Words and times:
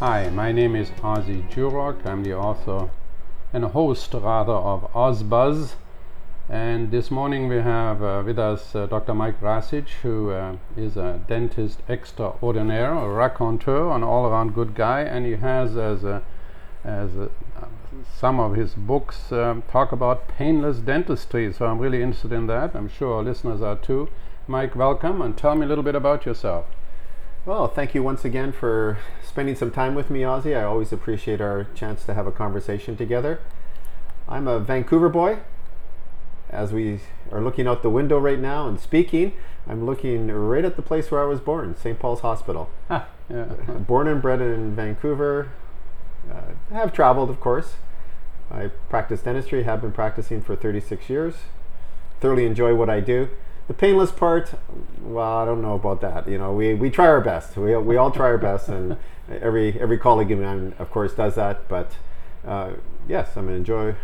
Hi, 0.00 0.30
my 0.30 0.52
name 0.52 0.76
is 0.76 0.92
Ozzie 1.02 1.44
Jurock. 1.50 2.06
I'm 2.06 2.22
the 2.22 2.32
author 2.32 2.88
and 3.52 3.64
host, 3.64 4.14
rather, 4.14 4.52
of 4.52 4.88
OzBuzz. 4.92 5.72
And 6.48 6.92
this 6.92 7.10
morning 7.10 7.48
we 7.48 7.56
have 7.56 8.00
uh, 8.00 8.22
with 8.24 8.38
us 8.38 8.76
uh, 8.76 8.86
Dr. 8.86 9.12
Mike 9.12 9.40
Racich, 9.40 9.88
who 10.02 10.30
uh, 10.30 10.58
is 10.76 10.96
a 10.96 11.20
dentist 11.26 11.80
extraordinaire, 11.88 12.92
a 12.92 13.08
raconteur, 13.08 13.90
an 13.90 14.04
all-around 14.04 14.54
good 14.54 14.76
guy, 14.76 15.00
and 15.00 15.26
he 15.26 15.32
has 15.32 15.76
as 15.76 16.04
a, 16.04 16.22
as 16.84 17.16
a, 17.16 17.28
some 18.16 18.38
of 18.38 18.54
his 18.54 18.74
books 18.74 19.32
um, 19.32 19.64
talk 19.68 19.90
about 19.90 20.28
painless 20.28 20.78
dentistry. 20.78 21.52
So 21.52 21.66
I'm 21.66 21.80
really 21.80 22.02
interested 22.02 22.30
in 22.30 22.46
that. 22.46 22.76
I'm 22.76 22.88
sure 22.88 23.16
our 23.16 23.24
listeners 23.24 23.62
are 23.62 23.74
too. 23.74 24.08
Mike, 24.46 24.76
welcome, 24.76 25.20
and 25.20 25.36
tell 25.36 25.56
me 25.56 25.66
a 25.66 25.68
little 25.68 25.82
bit 25.82 25.96
about 25.96 26.24
yourself. 26.24 26.66
Well, 27.46 27.68
thank 27.68 27.94
you 27.94 28.02
once 28.02 28.24
again 28.24 28.52
for 28.52 28.98
spending 29.22 29.54
some 29.54 29.70
time 29.70 29.94
with 29.94 30.10
me, 30.10 30.22
Ozzie. 30.24 30.54
I 30.54 30.64
always 30.64 30.92
appreciate 30.92 31.40
our 31.40 31.64
chance 31.74 32.04
to 32.04 32.14
have 32.14 32.26
a 32.26 32.32
conversation 32.32 32.96
together. 32.96 33.40
I'm 34.28 34.46
a 34.46 34.58
Vancouver 34.60 35.08
boy. 35.08 35.38
As 36.50 36.72
we 36.72 37.00
are 37.30 37.40
looking 37.40 37.66
out 37.66 37.82
the 37.82 37.90
window 37.90 38.18
right 38.18 38.38
now 38.38 38.66
and 38.68 38.78
speaking, 38.78 39.34
I'm 39.66 39.86
looking 39.86 40.28
right 40.28 40.64
at 40.64 40.76
the 40.76 40.82
place 40.82 41.10
where 41.10 41.22
I 41.22 41.26
was 41.26 41.40
born, 41.40 41.76
St. 41.76 41.98
Paul's 41.98 42.20
Hospital. 42.20 42.70
Ah, 42.90 43.06
yeah. 43.30 43.44
born 43.44 44.08
and 44.08 44.20
bred 44.20 44.40
in 44.40 44.74
Vancouver. 44.74 45.50
Uh, 46.30 46.52
I 46.70 46.74
have 46.74 46.92
traveled, 46.92 47.30
of 47.30 47.40
course. 47.40 47.74
I 48.50 48.68
practice 48.88 49.22
dentistry, 49.22 49.62
have 49.64 49.82
been 49.82 49.92
practicing 49.92 50.42
for 50.42 50.56
36 50.56 51.08
years. 51.08 51.34
Thoroughly 52.20 52.46
enjoy 52.46 52.74
what 52.74 52.90
I 52.90 53.00
do 53.00 53.28
the 53.68 53.74
painless 53.74 54.10
part, 54.10 54.54
well, 55.02 55.36
I 55.38 55.44
don't 55.44 55.62
know 55.62 55.74
about 55.74 56.00
that. 56.00 56.26
You 56.26 56.38
know, 56.38 56.52
we, 56.52 56.74
we 56.74 56.90
try 56.90 57.06
our 57.06 57.20
best. 57.20 57.56
We, 57.56 57.76
we 57.76 57.96
all 57.96 58.10
try 58.10 58.26
our 58.26 58.38
best, 58.38 58.68
and 58.68 58.96
every 59.30 59.78
every 59.78 59.98
colleague 59.98 60.32
of 60.32 60.40
mine, 60.40 60.74
of 60.78 60.90
course, 60.90 61.12
does 61.12 61.34
that. 61.36 61.68
But 61.68 61.92
uh, 62.46 62.72
yes, 63.06 63.36
I'm 63.36 63.44
gonna 63.44 63.58
enjoy 63.58 63.94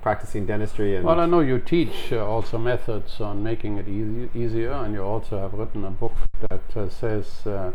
practicing 0.00 0.46
dentistry. 0.46 0.96
And 0.96 1.04
well, 1.04 1.20
I 1.20 1.26
know 1.26 1.40
you 1.40 1.58
teach 1.58 2.12
uh, 2.12 2.26
also 2.26 2.56
methods 2.56 3.20
on 3.20 3.42
making 3.42 3.76
it 3.76 3.86
easy, 3.86 4.30
easier, 4.34 4.72
and 4.72 4.94
you 4.94 5.02
also 5.02 5.38
have 5.38 5.52
written 5.52 5.84
a 5.84 5.90
book 5.90 6.14
that 6.48 6.76
uh, 6.76 6.88
says 6.88 7.46
uh, 7.46 7.72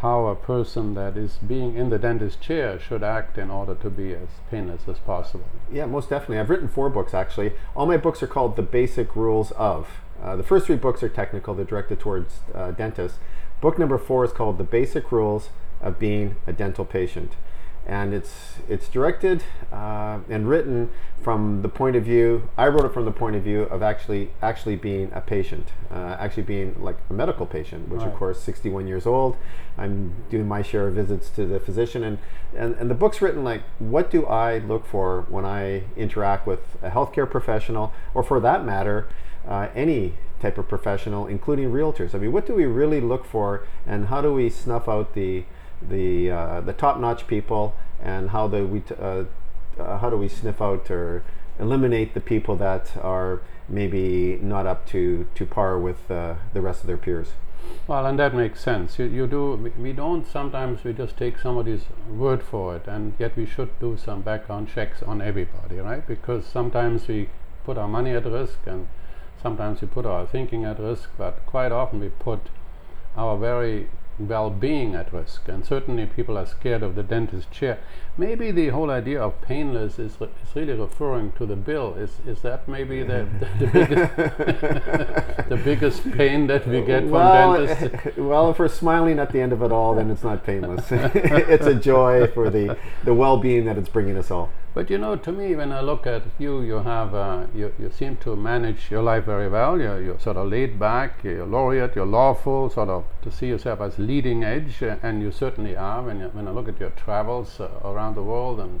how 0.00 0.26
a 0.26 0.34
person 0.34 0.94
that 0.94 1.16
is 1.16 1.38
being 1.46 1.76
in 1.76 1.90
the 1.90 1.98
dentist 1.98 2.40
chair 2.40 2.78
should 2.80 3.04
act 3.04 3.38
in 3.38 3.50
order 3.50 3.76
to 3.76 3.90
be 3.90 4.14
as 4.14 4.28
painless 4.50 4.82
as 4.88 4.98
possible. 4.98 5.46
Yeah, 5.70 5.86
most 5.86 6.10
definitely. 6.10 6.38
I've 6.38 6.50
written 6.50 6.68
four 6.68 6.90
books 6.90 7.14
actually. 7.14 7.52
All 7.76 7.86
my 7.86 7.96
books 7.96 8.20
are 8.22 8.26
called 8.26 8.56
The 8.56 8.62
Basic 8.62 9.14
Rules 9.14 9.52
of. 9.52 9.88
Uh, 10.22 10.36
the 10.36 10.42
first 10.42 10.66
three 10.66 10.76
books 10.76 11.02
are 11.02 11.08
technical, 11.08 11.54
they're 11.54 11.64
directed 11.64 12.00
towards 12.00 12.40
uh, 12.54 12.70
dentists. 12.72 13.18
Book 13.60 13.78
number 13.78 13.98
four 13.98 14.24
is 14.24 14.32
called 14.32 14.58
The 14.58 14.64
Basic 14.64 15.10
Rules 15.10 15.50
of 15.80 15.98
Being 15.98 16.36
a 16.46 16.52
Dental 16.52 16.84
Patient. 16.84 17.32
And 17.86 18.12
it's, 18.12 18.56
it's 18.68 18.86
directed 18.86 19.44
uh, 19.72 20.18
and 20.28 20.46
written 20.46 20.90
from 21.22 21.62
the 21.62 21.70
point 21.70 21.96
of 21.96 22.04
view, 22.04 22.50
I 22.56 22.68
wrote 22.68 22.84
it 22.84 22.92
from 22.92 23.06
the 23.06 23.12
point 23.12 23.34
of 23.34 23.42
view 23.42 23.62
of 23.62 23.82
actually, 23.82 24.30
actually 24.42 24.76
being 24.76 25.10
a 25.14 25.22
patient, 25.22 25.72
uh, 25.90 26.16
actually 26.18 26.42
being 26.42 26.76
like 26.82 26.98
a 27.08 27.14
medical 27.14 27.46
patient, 27.46 27.88
which 27.88 28.02
right. 28.02 28.08
of 28.08 28.14
course 28.14 28.40
61 28.40 28.86
years 28.86 29.06
old. 29.06 29.36
I'm 29.78 30.12
doing 30.28 30.46
my 30.46 30.60
share 30.60 30.88
of 30.88 30.94
visits 30.94 31.30
to 31.30 31.46
the 31.46 31.58
physician 31.58 32.04
and, 32.04 32.18
and, 32.54 32.74
and 32.74 32.90
the 32.90 32.94
book's 32.94 33.22
written 33.22 33.42
like, 33.42 33.62
what 33.78 34.10
do 34.10 34.26
I 34.26 34.58
look 34.58 34.84
for 34.84 35.24
when 35.30 35.46
I 35.46 35.84
interact 35.96 36.46
with 36.46 36.60
a 36.82 36.90
healthcare 36.90 37.28
professional 37.28 37.92
or 38.12 38.22
for 38.22 38.38
that 38.40 38.66
matter, 38.66 39.08
uh, 39.46 39.68
any 39.74 40.14
type 40.40 40.58
of 40.58 40.68
professional, 40.68 41.26
including 41.26 41.70
realtors. 41.70 42.14
I 42.14 42.18
mean, 42.18 42.32
what 42.32 42.46
do 42.46 42.54
we 42.54 42.64
really 42.64 43.00
look 43.00 43.24
for, 43.24 43.66
and 43.86 44.06
how 44.06 44.20
do 44.20 44.32
we 44.32 44.50
snuff 44.50 44.88
out 44.88 45.14
the 45.14 45.44
the 45.80 46.30
uh, 46.30 46.60
the 46.60 46.72
top-notch 46.72 47.26
people, 47.26 47.74
and 48.02 48.30
how 48.30 48.48
do 48.48 48.66
we 48.66 48.80
t- 48.80 48.94
uh, 49.00 49.24
uh, 49.78 49.98
how 49.98 50.10
do 50.10 50.16
we 50.16 50.28
sniff 50.28 50.60
out 50.60 50.90
or 50.90 51.22
eliminate 51.58 52.14
the 52.14 52.20
people 52.20 52.56
that 52.56 52.96
are 52.96 53.40
maybe 53.68 54.38
not 54.42 54.66
up 54.66 54.86
to 54.86 55.26
to 55.34 55.46
par 55.46 55.78
with 55.78 56.10
uh, 56.10 56.34
the 56.52 56.60
rest 56.60 56.80
of 56.80 56.86
their 56.86 56.96
peers? 56.96 57.28
Well, 57.86 58.06
and 58.06 58.18
that 58.18 58.34
makes 58.34 58.60
sense. 58.60 58.98
You, 58.98 59.06
you 59.06 59.26
do. 59.26 59.72
We 59.78 59.92
don't. 59.92 60.26
Sometimes 60.26 60.84
we 60.84 60.92
just 60.92 61.16
take 61.16 61.38
somebody's 61.38 61.84
word 62.08 62.42
for 62.42 62.76
it, 62.76 62.86
and 62.86 63.14
yet 63.18 63.36
we 63.36 63.46
should 63.46 63.78
do 63.80 63.96
some 63.96 64.22
background 64.22 64.68
checks 64.68 65.02
on 65.02 65.20
everybody, 65.20 65.78
right? 65.78 66.06
Because 66.06 66.46
sometimes 66.46 67.08
we 67.08 67.28
put 67.64 67.76
our 67.76 67.88
money 67.88 68.12
at 68.12 68.24
risk 68.24 68.58
and 68.66 68.88
sometimes 69.42 69.80
we 69.80 69.88
put 69.88 70.06
our 70.06 70.26
thinking 70.26 70.64
at 70.64 70.78
risk, 70.78 71.10
but 71.16 71.44
quite 71.46 71.72
often 71.72 72.00
we 72.00 72.08
put 72.08 72.40
our 73.16 73.36
very 73.36 73.88
well-being 74.18 74.94
at 74.94 75.12
risk. 75.12 75.48
And 75.48 75.64
certainly 75.64 76.06
people 76.06 76.36
are 76.36 76.46
scared 76.46 76.82
of 76.82 76.94
the 76.94 77.02
dentist 77.02 77.50
chair. 77.50 77.78
Maybe 78.16 78.50
the 78.50 78.68
whole 78.68 78.90
idea 78.90 79.22
of 79.22 79.40
painless 79.42 79.98
is, 79.98 80.20
re- 80.20 80.28
is 80.42 80.56
really 80.56 80.72
referring 80.72 81.32
to 81.32 81.46
the 81.46 81.54
bill. 81.54 81.94
Is, 81.94 82.18
is 82.26 82.40
that 82.42 82.66
maybe 82.66 83.02
the, 83.04 83.28
the, 83.58 83.66
the 83.66 83.66
biggest 83.72 84.16
the 85.48 85.56
biggest 85.56 86.10
pain 86.12 86.46
that 86.48 86.66
we 86.66 86.80
get 86.82 87.04
well, 87.04 87.54
from 87.54 87.66
dentists? 87.66 88.16
well 88.18 88.50
if 88.50 88.58
we're 88.58 88.68
smiling 88.68 89.18
at 89.18 89.32
the 89.32 89.40
end 89.40 89.52
of 89.52 89.62
it 89.62 89.70
all 89.70 89.94
then 89.94 90.10
it's 90.10 90.24
not 90.24 90.44
painless. 90.44 90.86
It's 90.90 91.66
a 91.66 91.74
joy 91.74 92.26
for 92.26 92.50
the, 92.50 92.76
the 93.04 93.14
well-being 93.14 93.66
that 93.66 93.78
it's 93.78 93.88
bringing 93.88 94.16
us 94.16 94.30
all 94.30 94.50
but 94.74 94.90
you 94.90 94.98
know, 94.98 95.16
to 95.16 95.32
me, 95.32 95.56
when 95.56 95.72
I 95.72 95.80
look 95.80 96.06
at 96.06 96.22
you, 96.38 96.60
you 96.60 96.78
have 96.78 97.14
uh, 97.14 97.46
you, 97.54 97.72
you 97.78 97.90
seem 97.90 98.16
to 98.18 98.36
manage 98.36 98.90
your 98.90 99.02
life 99.02 99.24
very 99.24 99.48
well. 99.48 99.80
You're, 99.80 100.00
you're 100.02 100.20
sort 100.20 100.36
of 100.36 100.48
laid 100.48 100.78
back. 100.78 101.24
You're 101.24 101.46
laureate. 101.46 101.96
You're 101.96 102.06
lawful. 102.06 102.70
Sort 102.70 102.88
of 102.88 103.04
to 103.22 103.30
see 103.30 103.48
yourself 103.48 103.80
as 103.80 103.98
leading 103.98 104.44
edge, 104.44 104.82
uh, 104.82 104.96
and 105.02 105.22
you 105.22 105.32
certainly 105.32 105.76
are. 105.76 106.02
When 106.02 106.20
you, 106.20 106.28
when 106.28 106.46
I 106.46 106.50
look 106.50 106.68
at 106.68 106.78
your 106.78 106.90
travels 106.90 107.60
uh, 107.60 107.68
around 107.84 108.14
the 108.14 108.22
world, 108.22 108.60
and 108.60 108.80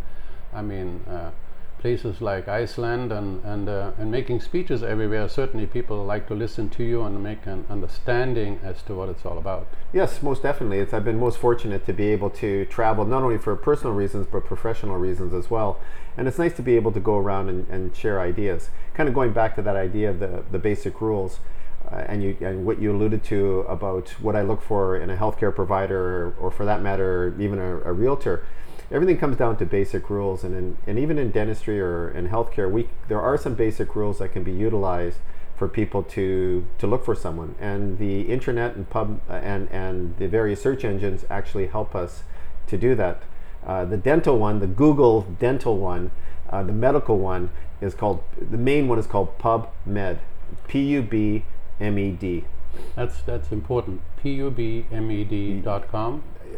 I 0.52 0.62
mean 0.62 1.04
uh, 1.08 1.30
places 1.78 2.20
like 2.20 2.48
Iceland 2.48 3.12
and 3.12 3.44
and 3.44 3.68
uh, 3.68 3.92
and 3.98 4.10
making 4.10 4.40
speeches 4.40 4.82
everywhere. 4.82 5.28
Certainly, 5.28 5.66
people 5.66 6.04
like 6.04 6.26
to 6.28 6.34
listen 6.34 6.68
to 6.70 6.84
you 6.84 7.02
and 7.02 7.22
make 7.22 7.46
an 7.46 7.64
understanding 7.70 8.60
as 8.62 8.82
to 8.82 8.94
what 8.94 9.08
it's 9.08 9.24
all 9.24 9.38
about. 9.38 9.66
Yes, 9.92 10.22
most 10.22 10.42
definitely. 10.42 10.78
It's, 10.80 10.92
I've 10.92 11.04
been 11.04 11.18
most 11.18 11.38
fortunate 11.38 11.86
to 11.86 11.92
be 11.92 12.08
able 12.08 12.30
to 12.30 12.64
travel 12.66 13.04
not 13.04 13.22
only 13.22 13.38
for 13.38 13.54
personal 13.56 13.94
reasons 13.94 14.26
but 14.30 14.44
professional 14.44 14.96
reasons 14.96 15.32
as 15.32 15.50
well. 15.50 15.80
And 16.16 16.26
it's 16.26 16.38
nice 16.38 16.54
to 16.56 16.62
be 16.62 16.74
able 16.74 16.92
to 16.92 17.00
go 17.00 17.16
around 17.16 17.48
and, 17.48 17.68
and 17.68 17.94
share 17.94 18.20
ideas. 18.20 18.70
Kind 18.94 19.08
of 19.08 19.14
going 19.14 19.32
back 19.32 19.54
to 19.54 19.62
that 19.62 19.76
idea 19.76 20.10
of 20.10 20.18
the 20.18 20.44
the 20.50 20.58
basic 20.58 21.00
rules. 21.00 21.40
Uh, 21.90 22.04
and 22.06 22.22
you 22.22 22.36
and 22.40 22.66
what 22.66 22.82
you 22.82 22.92
alluded 22.92 23.24
to 23.24 23.60
about 23.60 24.10
what 24.20 24.36
I 24.36 24.42
look 24.42 24.60
for 24.60 24.98
in 24.98 25.08
a 25.08 25.16
healthcare 25.16 25.54
provider, 25.54 26.02
or, 26.18 26.34
or 26.38 26.50
for 26.50 26.66
that 26.66 26.82
matter, 26.82 27.34
even 27.38 27.58
a, 27.58 27.78
a 27.80 27.92
realtor 27.92 28.44
everything 28.90 29.18
comes 29.18 29.36
down 29.36 29.56
to 29.58 29.66
basic 29.66 30.10
rules. 30.10 30.44
And 30.44 30.54
in, 30.54 30.78
and 30.86 30.98
even 30.98 31.18
in 31.18 31.30
dentistry 31.30 31.80
or 31.80 32.10
in 32.10 32.28
healthcare 32.28 32.70
we 32.70 32.88
there 33.08 33.20
are 33.20 33.36
some 33.36 33.54
basic 33.54 33.94
rules 33.94 34.18
that 34.18 34.32
can 34.32 34.42
be 34.42 34.52
utilized 34.52 35.18
for 35.56 35.68
people 35.68 36.02
to 36.04 36.64
to 36.78 36.86
look 36.86 37.04
for 37.04 37.14
someone. 37.14 37.54
And 37.60 37.98
the 37.98 38.22
internet 38.22 38.76
and 38.76 38.88
pub 38.88 39.20
and 39.28 39.68
and 39.70 40.16
the 40.18 40.28
various 40.28 40.62
search 40.62 40.84
engines 40.84 41.24
actually 41.28 41.66
help 41.66 41.94
us 41.94 42.22
to 42.66 42.76
do 42.76 42.94
that. 42.94 43.22
Uh, 43.66 43.84
the 43.84 43.96
dental 43.96 44.38
one 44.38 44.60
the 44.60 44.66
google 44.66 45.22
dental 45.40 45.76
one 45.78 46.10
uh, 46.48 46.62
the 46.62 46.72
medical 46.72 47.18
one 47.18 47.50
is 47.80 47.94
called 47.94 48.22
the 48.38 48.56
main 48.56 48.88
one 48.88 48.98
is 48.98 49.06
called 49.06 49.36
pubmed 49.38 50.18
p-u-b-m-e-d 50.68 52.44
that's 52.94 53.22
that's 53.22 53.52
important. 53.52 54.00
Pubmed.com 54.22 54.92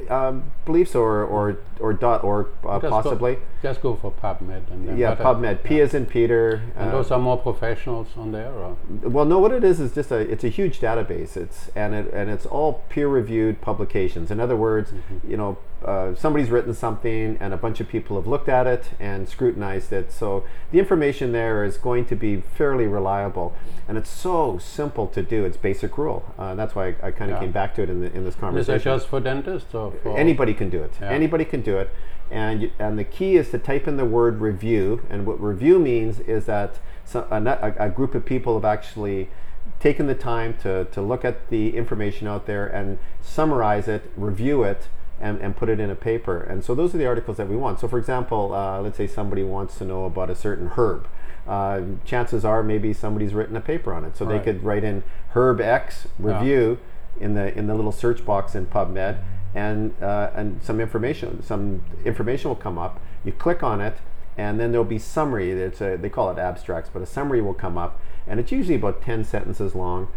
um, 0.09 0.51
beliefs 0.65 0.95
or 0.95 1.23
or 1.25 1.59
or 1.79 1.93
dot 1.93 2.25
org 2.25 2.49
uh, 2.65 2.81
just 2.81 2.91
possibly. 2.91 3.35
Go, 3.35 3.41
just 3.63 3.81
go 3.81 3.97
for 3.97 4.11
PubMed 4.11 4.71
and 4.71 4.89
then 4.89 4.99
yeah, 4.99 5.15
PubMed. 5.15 5.63
P 5.63 5.81
as 5.81 5.95
in 5.95 6.07
Peter. 6.07 6.63
And 6.77 6.89
uh, 6.89 6.93
those 6.93 7.11
are 7.11 7.19
more 7.19 7.39
professionals 7.39 8.09
on 8.17 8.33
there. 8.33 8.53
Or? 8.53 8.77
Well, 9.03 9.25
no. 9.25 9.39
What 9.39 9.53
it 9.53 9.65
is 9.65 9.81
is 9.81 9.95
just 9.95 10.11
a 10.11 10.17
it's 10.17 10.45
a 10.45 10.49
huge 10.49 10.81
database. 10.81 11.37
It's 11.37 11.71
and 11.75 11.95
it 11.95 12.13
and 12.13 12.31
it's 12.31 12.47
all 12.47 12.85
peer 12.89 13.09
reviewed 13.09 13.61
publications. 13.61 14.31
In 14.31 14.41
other 14.41 14.57
words, 14.57 14.91
mm-hmm. 14.91 15.31
you 15.31 15.37
know, 15.37 15.59
uh, 15.85 16.15
somebody's 16.15 16.51
written 16.51 16.75
something 16.75 17.37
and 17.41 17.55
a 17.55 17.57
bunch 17.57 17.81
of 17.81 17.89
people 17.89 18.17
have 18.17 18.27
looked 18.27 18.49
at 18.49 18.67
it 18.67 18.91
and 18.99 19.29
scrutinized 19.29 19.93
it. 19.93 20.13
So 20.13 20.45
the 20.71 20.79
information 20.79 21.33
there 21.33 21.65
is 21.65 21.77
going 21.77 22.05
to 22.07 22.17
be 22.17 22.41
fairly 22.41 22.87
reliable, 22.87 23.55
and 23.89 23.97
it's 23.97 24.11
so 24.11 24.59
simple 24.59 25.07
to 25.09 25.23
do. 25.23 25.45
It's 25.45 25.57
basic 25.57 25.97
rule. 25.97 26.35
Uh, 26.39 26.55
that's 26.55 26.75
why 26.75 26.89
I, 26.89 27.09
I 27.09 27.11
kind 27.11 27.31
of 27.31 27.37
yeah. 27.37 27.41
came 27.41 27.53
back 27.53 27.75
to 27.77 27.83
it 27.83 27.91
in, 27.91 28.01
the, 28.01 28.13
in 28.13 28.25
this 28.25 28.35
conversation. 28.35 28.75
Is 28.75 28.83
it 28.83 28.85
just 28.85 29.09
for 29.09 29.21
dentists 29.21 29.75
or 29.75 29.93
for 30.03 30.17
anybody 30.17 30.55
can 30.55 30.71
do 30.71 30.83
it? 30.83 30.93
Yeah. 31.01 31.11
Anybody 31.11 31.45
can 31.45 31.63
do 31.63 31.79
it, 31.79 31.91
and 32.31 32.71
and 32.79 32.99
the 32.99 33.05
key 33.05 33.37
is 33.37 33.51
to 33.51 33.59
type 33.59 33.89
in 33.89 33.97
the 33.97 34.05
word 34.05 34.41
review. 34.41 35.03
And 35.09 35.27
what 35.27 35.41
review 35.41 35.79
means 35.79 36.21
is 36.21 36.45
that 36.47 36.79
some, 37.05 37.25
a, 37.31 37.75
a 37.79 37.89
group 37.89 38.15
of 38.15 38.25
people 38.25 38.55
have 38.55 38.65
actually 38.65 39.31
taken 39.79 40.07
the 40.07 40.15
time 40.15 40.55
to, 40.63 40.85
to 40.87 41.01
look 41.01 41.25
at 41.25 41.49
the 41.49 41.77
information 41.77 42.29
out 42.29 42.47
there 42.47 42.67
and 42.67 42.99
summarize 43.23 43.89
it, 43.89 44.13
review 44.17 44.63
it, 44.63 44.89
and, 45.21 45.39
and 45.41 45.57
put 45.57 45.69
it 45.69 45.79
in 45.79 45.91
a 45.91 45.95
paper. 45.95 46.41
And 46.41 46.65
so 46.65 46.75
those 46.75 46.95
are 46.95 46.99
the 46.99 47.07
articles 47.07 47.37
that 47.37 47.49
we 47.49 47.57
want. 47.57 47.79
So 47.81 47.89
for 47.89 47.99
example, 47.99 48.55
uh, 48.55 48.81
let's 48.81 48.97
say 48.97 49.07
somebody 49.07 49.43
wants 49.43 49.79
to 49.79 49.85
know 49.85 50.05
about 50.05 50.31
a 50.31 50.35
certain 50.35 50.69
herb. 50.77 51.07
Uh, 51.47 51.83
chances 52.05 52.45
are 52.45 52.63
maybe 52.63 52.93
somebody's 52.93 53.35
written 53.35 53.57
a 53.57 53.61
paper 53.61 53.93
on 53.93 54.05
it. 54.05 54.17
So 54.17 54.25
right. 54.25 54.39
they 54.39 54.45
could 54.45 54.63
write 54.65 54.85
in 54.85 55.03
herb 55.35 55.61
X 55.61 56.09
review 56.19 56.79
yeah. 57.19 57.25
in 57.25 57.35
the 57.35 57.57
in 57.57 57.67
the 57.67 57.75
little 57.75 57.93
search 57.93 58.25
box 58.25 58.55
in 58.55 58.67
PubMed 58.67 59.23
and 59.55 60.01
uh, 60.03 60.31
and 60.35 60.63
some 60.63 60.81
information 60.81 61.43
some 61.43 61.83
information 62.05 62.49
will 62.49 62.57
come 62.57 62.79
up. 62.79 63.01
You 63.25 63.33
click 63.33 63.63
on 63.63 63.81
it, 63.81 63.99
and 64.37 64.61
then 64.61 64.73
there'll 64.73 64.85
be 64.85 64.99
summary. 64.99 65.51
It's 65.51 65.81
a, 65.81 65.97
they 65.97 66.09
call 66.09 66.31
it 66.31 66.39
abstracts, 66.39 66.91
but 66.93 67.03
a 67.03 67.07
summary 67.07 67.41
will 67.41 67.55
come 67.55 67.77
up, 67.77 68.01
and 68.27 68.41
it's 68.41 68.53
usually 68.53 68.77
about 68.77 69.03
ten 69.03 69.25
sentences 69.25 69.75
long. 69.75 70.09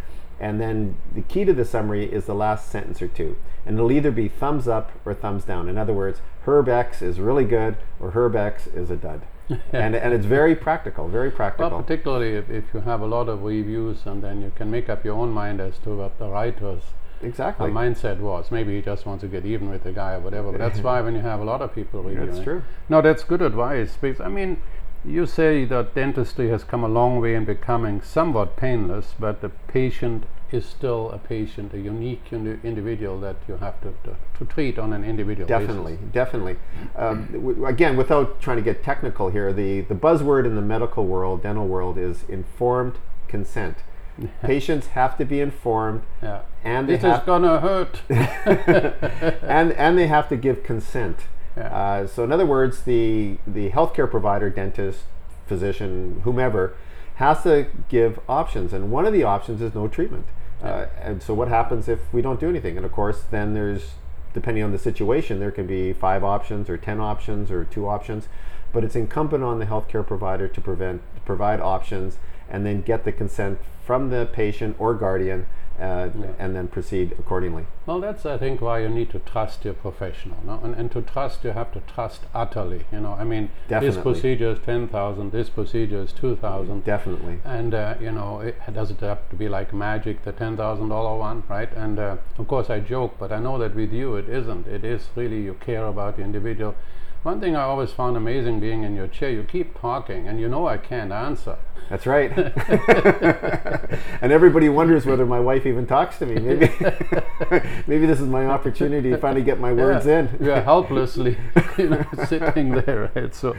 And 0.44 0.60
then 0.60 0.98
the 1.16 1.22
key 1.22 1.46
to 1.46 1.54
the 1.54 1.64
summary 1.64 2.04
is 2.04 2.26
the 2.26 2.36
last 2.36 2.70
sentence 2.70 3.02
or 3.02 3.08
two, 3.08 3.38
and 3.66 3.78
it'll 3.78 3.94
either 3.94 4.12
be 4.12 4.28
thumbs 4.28 4.68
up 4.68 4.92
or 5.06 5.14
thumbs 5.14 5.46
down. 5.46 5.70
In 5.70 5.78
other 5.78 5.94
words, 5.94 6.20
Herbex 6.46 7.02
is 7.02 7.18
really 7.18 7.46
good 7.46 7.78
or 7.98 8.12
Herbex 8.12 8.68
is 8.76 8.92
a 8.92 8.98
dud. 8.98 9.22
and, 9.72 9.96
and 9.96 10.14
it's 10.14 10.26
very 10.26 10.54
practical, 10.54 11.08
very 11.08 11.32
practical. 11.32 11.70
Well, 11.70 11.82
particularly 11.82 12.36
if, 12.36 12.50
if 12.50 12.66
you 12.74 12.82
have 12.82 13.00
a 13.00 13.06
lot 13.06 13.30
of 13.30 13.44
reviews 13.44 14.06
and 14.06 14.22
then 14.22 14.42
you 14.42 14.52
can 14.54 14.70
make 14.70 14.90
up 14.90 15.06
your 15.06 15.16
own 15.16 15.32
mind 15.32 15.62
as 15.62 15.78
to 15.80 15.96
what 15.96 16.20
the 16.20 16.28
writer's 16.28 16.84
exactly. 17.22 17.72
Uh, 17.72 17.74
mindset 17.74 18.20
was. 18.20 18.52
Maybe 18.52 18.76
he 18.76 18.82
just 18.82 19.06
wants 19.06 19.22
to 19.22 19.30
get 19.30 19.46
even 19.46 19.70
with 19.70 19.84
the 19.86 19.94
guy 19.94 20.16
or 20.16 20.20
whatever. 20.20 20.52
But 20.52 20.58
that's 20.58 20.80
why 20.88 21.00
when 21.00 21.16
you 21.16 21.22
have 21.22 21.40
a 21.40 21.46
lot 21.46 21.62
of 21.62 21.74
people 21.74 22.04
reviewing, 22.04 22.32
That's 22.32 22.44
true. 22.44 22.64
No, 22.90 23.02
that's 23.02 23.24
good 23.24 23.42
advice 23.42 23.96
because 24.02 24.20
I 24.20 24.28
mean, 24.28 24.62
you 25.06 25.26
say 25.26 25.66
that 25.66 25.94
dentistry 25.96 26.50
has 26.50 26.64
come 26.64 26.84
a 26.84 26.88
long 26.88 27.20
way 27.20 27.36
in 27.36 27.46
becoming 27.46 28.02
somewhat 28.02 28.56
painless, 28.56 29.14
but 29.20 29.42
the 29.42 29.50
patient 29.50 30.24
is 30.52 30.66
still 30.66 31.10
a 31.12 31.18
patient, 31.18 31.74
a 31.74 31.80
unique 31.80 32.26
indi- 32.32 32.60
individual 32.64 33.20
that 33.20 33.36
you 33.48 33.58
have 33.58 33.80
to, 33.82 33.94
to, 34.04 34.16
to 34.38 34.46
treat 34.46 34.78
on 34.78 34.94
an 34.94 35.04
individual 35.04 35.48
Definitely, 35.48 35.94
basis. 35.94 36.12
definitely. 36.14 36.58
Um, 36.96 37.26
w- 37.34 37.66
again, 37.66 37.98
without 37.98 38.40
trying 38.40 38.58
to 38.58 38.64
get 38.64 38.84
technical 38.84 39.30
here, 39.30 39.52
the, 39.52 39.82
the 39.82 39.96
buzzword 39.96 40.46
in 40.46 40.56
the 40.56 40.62
medical 40.62 41.06
world, 41.08 41.42
dental 41.42 41.68
world, 41.68 41.98
is 41.98 42.24
informed 42.30 42.96
consent. 43.28 43.78
Patients 44.44 44.88
have 44.88 45.18
to 45.18 45.26
be 45.26 45.40
informed, 45.42 46.04
Yeah. 46.22 46.42
and 46.64 46.88
they 46.88 46.98
This 46.98 47.18
is 47.18 47.24
gonna 47.26 47.60
hurt. 47.60 48.02
and 48.10 49.72
and 49.74 49.98
they 49.98 50.06
have 50.06 50.30
to 50.30 50.38
give 50.38 50.62
consent. 50.64 51.22
Yeah. 51.56 51.64
Uh, 51.68 52.08
so 52.08 52.24
in 52.24 52.32
other 52.32 52.46
words, 52.46 52.82
the 52.82 53.38
the 53.46 53.70
healthcare 53.70 54.10
provider, 54.10 54.50
dentist, 54.50 55.02
physician, 55.48 56.22
whomever, 56.24 56.76
has 57.16 57.44
to 57.44 57.68
give 57.90 58.20
options, 58.28 58.74
and 58.74 58.92
one 58.92 59.06
of 59.06 59.14
the 59.14 59.24
options 59.24 59.62
is 59.62 59.74
no 59.76 59.88
treatment. 59.88 60.26
Uh, 60.64 60.86
and 61.02 61.22
so 61.22 61.34
what 61.34 61.50
happens 61.50 61.88
if 61.88 62.00
we 62.14 62.22
don't 62.22 62.40
do 62.40 62.50
anything? 62.50 62.78
And 62.78 62.86
of 62.86 62.92
course, 62.92 63.24
then 63.30 63.54
there's 63.54 63.92
depending 64.34 64.64
on 64.64 64.72
the 64.72 64.80
situation, 64.80 65.40
there 65.40 65.52
can 65.52 65.68
be 65.68 65.94
five 65.94 66.24
options 66.24 66.70
or 66.70 66.78
ten 66.78 67.00
options 67.00 67.52
or 67.52 67.64
two 67.66 67.88
options, 67.88 68.28
but 68.72 68.84
it's 68.84 68.96
incumbent 68.96 69.44
on 69.44 69.60
the 69.60 69.66
healthcare 69.66 70.06
provider 70.06 70.48
to 70.48 70.62
prevent 70.62 71.02
provide 71.26 71.62
options 71.62 72.18
and 72.50 72.66
then 72.66 72.82
get 72.82 73.06
the 73.06 73.12
consent 73.12 73.60
from 73.86 74.10
the 74.10 74.28
patient 74.34 74.76
or 74.80 74.94
guardian, 74.94 75.46
uh, 75.80 76.10
and 76.40 76.56
then 76.56 76.68
proceed 76.68 77.14
accordingly. 77.18 77.66
Well, 77.86 78.00
that's 78.00 78.26
I 78.26 78.38
think 78.38 78.62
why 78.62 78.80
you 78.80 78.90
need 78.90 79.10
to 79.12 79.20
trust 79.20 79.66
your 79.66 79.74
professional, 79.74 80.38
no? 80.46 80.60
And, 80.64 80.76
and 80.76 80.92
to 80.92 81.02
trust, 81.02 81.44
you 81.44 81.52
have 81.52 81.72
to 81.74 81.82
trust 81.82 82.22
utterly. 82.34 82.86
You 82.92 83.02
know, 83.02 83.14
I 83.14 83.24
mean, 83.24 83.50
this 83.68 83.98
procedure 83.98 84.52
is 84.52 84.60
ten 84.60 84.88
thousand, 84.88 85.32
this 85.32 85.50
procedure 85.50 86.02
is 86.02 86.12
two 86.12 86.36
thousand, 86.36 86.86
Definitely. 86.86 87.40
and 87.44 87.74
uh, 87.74 87.96
you 88.00 88.12
know, 88.12 88.40
it, 88.40 88.56
doesn't 88.74 89.00
have 89.02 89.30
to 89.30 89.36
be 89.36 89.50
like 89.50 89.74
magic, 89.74 90.24
the 90.24 90.32
ten 90.32 90.58
thousand 90.58 90.90
dollar 90.90 91.18
one, 91.18 91.44
right? 91.48 91.72
And 91.74 92.00
uh, 92.00 92.18
of 92.38 92.48
course, 92.48 92.70
I 92.70 92.80
joke, 92.80 93.16
but 93.20 93.32
I 93.32 93.40
know 93.40 93.58
that 93.58 93.76
with 93.76 93.92
you, 93.92 94.16
it 94.16 94.30
isn't. 94.30 94.68
It 94.68 94.84
is 94.84 95.10
really 95.16 95.42
you 95.42 95.56
care 95.56 95.86
about 95.86 96.18
the 96.18 96.24
individual. 96.24 96.76
One 97.24 97.40
thing 97.40 97.56
I 97.56 97.62
always 97.62 97.92
found 97.92 98.18
amazing 98.18 98.60
being 98.60 98.84
in 98.84 98.98
your 98.98 99.08
chair, 99.08 99.30
you 99.30 99.44
keep 99.44 99.80
talking, 99.80 100.28
and 100.28 100.42
you 100.42 100.50
know 100.50 100.68
I 100.68 100.76
can't 100.76 101.14
answer. 101.14 101.58
That's 101.90 102.06
right. 102.06 102.30
and 104.22 104.32
everybody 104.34 104.68
wonders 104.68 105.06
whether 105.06 105.26
my 105.26 105.40
wife 105.40 105.66
even 105.66 105.88
talks 105.88 106.18
to 106.20 106.26
me. 106.26 106.36
Maybe, 106.36 106.70
maybe 107.88 108.06
this 108.06 108.20
is 108.20 108.28
my 108.28 108.46
opportunity 108.48 109.10
to 109.12 109.18
finally 109.18 109.42
get 109.42 109.58
my 109.58 109.72
words 109.72 110.06
Yeah, 110.06 110.20
in. 110.20 110.38
You 110.42 110.52
are 110.52 110.62
helplessly 110.62 111.38
you 111.78 111.92
know, 111.92 112.06
sitting 112.28 112.72
there, 112.72 113.10
right? 113.16 113.34
So, 113.34 113.56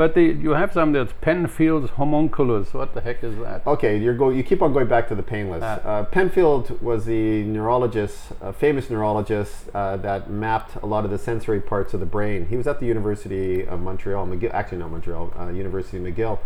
but 0.00 0.14
the, 0.14 0.22
you 0.22 0.52
have 0.52 0.72
something 0.72 0.94
that's 0.94 1.12
Penfield's 1.20 1.90
homunculus. 1.90 2.72
What 2.72 2.94
the 2.94 3.02
heck 3.02 3.22
is 3.22 3.36
that? 3.40 3.66
Okay, 3.66 3.98
you're 3.98 4.14
go. 4.14 4.30
You 4.30 4.42
keep 4.42 4.62
on 4.62 4.72
going 4.72 4.88
back 4.88 5.08
to 5.08 5.14
the 5.14 5.22
painless. 5.22 5.62
Ah. 5.62 5.80
Uh, 5.84 6.04
Penfield 6.04 6.80
was 6.80 7.04
the 7.04 7.42
neurologist, 7.42 8.32
a 8.40 8.50
famous 8.50 8.88
neurologist 8.88 9.68
uh, 9.74 9.98
that 9.98 10.30
mapped 10.30 10.76
a 10.82 10.86
lot 10.86 11.04
of 11.04 11.10
the 11.10 11.18
sensory 11.18 11.60
parts 11.60 11.92
of 11.92 12.00
the 12.00 12.06
brain. 12.06 12.46
He 12.46 12.56
was 12.56 12.66
at 12.66 12.80
the 12.80 12.86
University 12.86 13.62
of 13.66 13.82
Montreal, 13.82 14.26
McGill, 14.26 14.54
actually 14.54 14.78
not 14.78 14.90
Montreal, 14.90 15.34
uh, 15.38 15.48
University 15.48 15.98
of 15.98 16.04
McGill. 16.04 16.38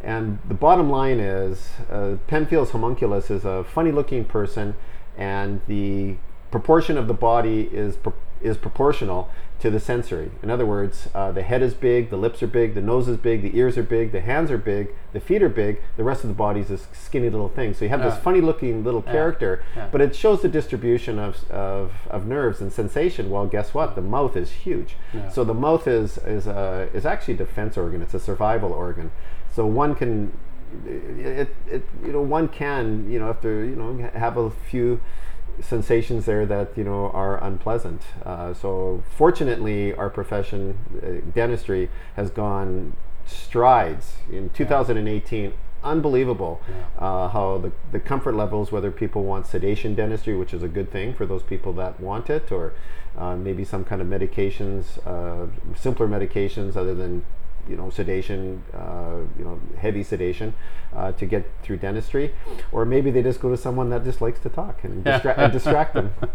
And 0.00 0.38
the 0.46 0.54
bottom 0.54 0.88
line 0.88 1.18
is, 1.18 1.70
uh, 1.90 2.18
Penfield's 2.28 2.70
homunculus 2.70 3.28
is 3.28 3.44
a 3.44 3.64
funny-looking 3.64 4.26
person, 4.26 4.76
and 5.18 5.62
the 5.66 6.14
proportion 6.54 6.96
of 6.96 7.08
the 7.08 7.14
body 7.14 7.62
is 7.72 7.96
pro- 7.96 8.14
is 8.40 8.56
proportional 8.56 9.28
to 9.58 9.70
the 9.70 9.80
sensory. 9.80 10.30
In 10.42 10.50
other 10.50 10.66
words, 10.66 11.08
uh, 11.14 11.32
the 11.32 11.42
head 11.42 11.62
is 11.62 11.74
big, 11.74 12.10
the 12.10 12.16
lips 12.16 12.42
are 12.44 12.46
big, 12.46 12.74
the 12.74 12.80
nose 12.80 13.08
is 13.08 13.16
big, 13.16 13.42
the 13.42 13.56
ears 13.58 13.76
are 13.76 13.82
big, 13.82 14.12
the 14.12 14.20
hands 14.20 14.50
are 14.52 14.58
big, 14.58 14.90
the 15.12 15.18
feet 15.18 15.42
are 15.42 15.48
big. 15.48 15.80
The 15.96 16.04
rest 16.04 16.22
of 16.22 16.28
the 16.28 16.34
body 16.34 16.60
is 16.60 16.68
this 16.68 16.86
skinny 16.92 17.28
little 17.28 17.48
thing. 17.48 17.74
So 17.74 17.84
you 17.84 17.88
have 17.88 18.02
this 18.02 18.18
funny-looking 18.18 18.84
little 18.84 19.02
character, 19.02 19.64
Yeah. 19.74 19.88
but 19.90 20.00
it 20.00 20.14
shows 20.14 20.42
the 20.42 20.48
distribution 20.48 21.18
of, 21.18 21.50
of, 21.50 21.92
of 22.08 22.26
nerves 22.26 22.60
and 22.60 22.72
sensation. 22.72 23.30
Well, 23.30 23.46
guess 23.46 23.74
what? 23.74 23.94
The 23.96 24.02
mouth 24.02 24.36
is 24.36 24.50
huge. 24.66 24.94
Yeah. 25.12 25.28
So 25.30 25.42
the 25.42 25.54
mouth 25.54 25.88
is 25.88 26.18
is 26.18 26.46
a, 26.46 26.88
is 26.94 27.04
actually 27.06 27.34
a 27.34 27.38
defense 27.38 27.76
organ. 27.76 28.00
It's 28.02 28.14
a 28.14 28.20
survival 28.20 28.72
organ. 28.72 29.10
So 29.54 29.66
one 29.66 29.94
can, 29.94 30.32
it, 30.86 31.48
it 31.76 31.82
you 32.04 32.12
know 32.12 32.20
one 32.20 32.46
can 32.48 33.10
you 33.10 33.18
know 33.20 33.30
after 33.30 33.64
you 33.64 33.76
know 33.76 33.88
have 34.14 34.36
a 34.36 34.50
few 34.50 35.00
sensations 35.60 36.26
there 36.26 36.46
that 36.46 36.76
you 36.76 36.84
know 36.84 37.10
are 37.10 37.42
unpleasant. 37.42 38.02
Uh, 38.24 38.54
so 38.54 39.02
fortunately, 39.16 39.94
our 39.94 40.10
profession, 40.10 40.78
uh, 41.02 41.30
dentistry, 41.34 41.90
has 42.16 42.30
gone 42.30 42.96
strides 43.26 44.14
in 44.30 44.50
2018. 44.50 45.52
Unbelievable 45.82 46.62
uh, 46.98 47.28
how 47.28 47.58
the, 47.58 47.70
the 47.92 48.00
comfort 48.00 48.34
levels, 48.34 48.72
whether 48.72 48.90
people 48.90 49.22
want 49.22 49.46
sedation 49.46 49.94
dentistry, 49.94 50.34
which 50.34 50.54
is 50.54 50.62
a 50.62 50.68
good 50.68 50.90
thing 50.90 51.12
for 51.12 51.26
those 51.26 51.42
people 51.42 51.74
that 51.74 52.00
want 52.00 52.30
it, 52.30 52.50
or 52.50 52.72
uh, 53.18 53.36
maybe 53.36 53.64
some 53.64 53.84
kind 53.84 54.00
of 54.00 54.08
medications, 54.08 54.98
uh, 55.06 55.46
simpler 55.76 56.08
medications 56.08 56.74
other 56.74 56.94
than 56.94 57.22
you 57.68 57.76
know 57.76 57.90
sedation, 57.90 58.62
uh, 58.72 59.18
you 59.38 59.44
know 59.44 59.60
heavy 59.78 60.02
sedation 60.02 60.54
uh, 60.94 61.12
to 61.12 61.26
get 61.26 61.50
through 61.62 61.78
dentistry, 61.78 62.34
or 62.72 62.84
maybe 62.84 63.10
they 63.10 63.22
just 63.22 63.40
go 63.40 63.50
to 63.50 63.56
someone 63.56 63.90
that 63.90 64.04
just 64.04 64.20
likes 64.20 64.40
to 64.40 64.48
talk 64.48 64.84
and, 64.84 65.04
distra- 65.04 65.36
and 65.38 65.52
distract 65.52 65.94
them. 65.94 66.12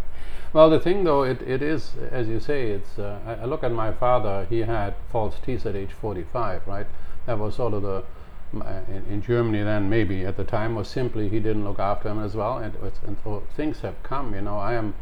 Well, 0.51 0.71
the 0.71 0.79
thing 0.79 1.03
though, 1.03 1.21
it, 1.21 1.43
it 1.43 1.61
is, 1.61 1.91
as 2.11 2.27
you 2.27 2.39
say, 2.39 2.71
it's. 2.71 2.97
Uh, 2.97 3.19
I, 3.23 3.33
I 3.43 3.45
look 3.45 3.63
at 3.63 3.71
my 3.71 3.91
father. 3.91 4.47
He 4.49 4.61
had 4.61 4.95
false 5.11 5.35
teeth 5.45 5.63
at 5.67 5.75
age 5.75 5.91
45, 5.91 6.67
right? 6.67 6.87
That 7.27 7.37
was 7.37 7.53
sort 7.53 7.75
of 7.75 7.83
the 7.83 8.03
uh, 8.55 8.81
in, 8.87 9.05
in 9.07 9.21
Germany 9.21 9.61
then 9.61 9.89
maybe 9.89 10.25
at 10.25 10.35
the 10.35 10.43
time 10.43 10.73
was 10.73 10.87
simply 10.87 11.29
he 11.29 11.39
didn't 11.39 11.63
look 11.63 11.77
after 11.77 12.09
him 12.09 12.19
as 12.19 12.35
well, 12.35 12.57
and, 12.57 12.73
and 13.05 13.17
so 13.23 13.43
things 13.55 13.81
have 13.81 14.01
come. 14.01 14.33
You 14.33 14.41
know, 14.41 14.57
I 14.57 14.73
am, 14.73 14.95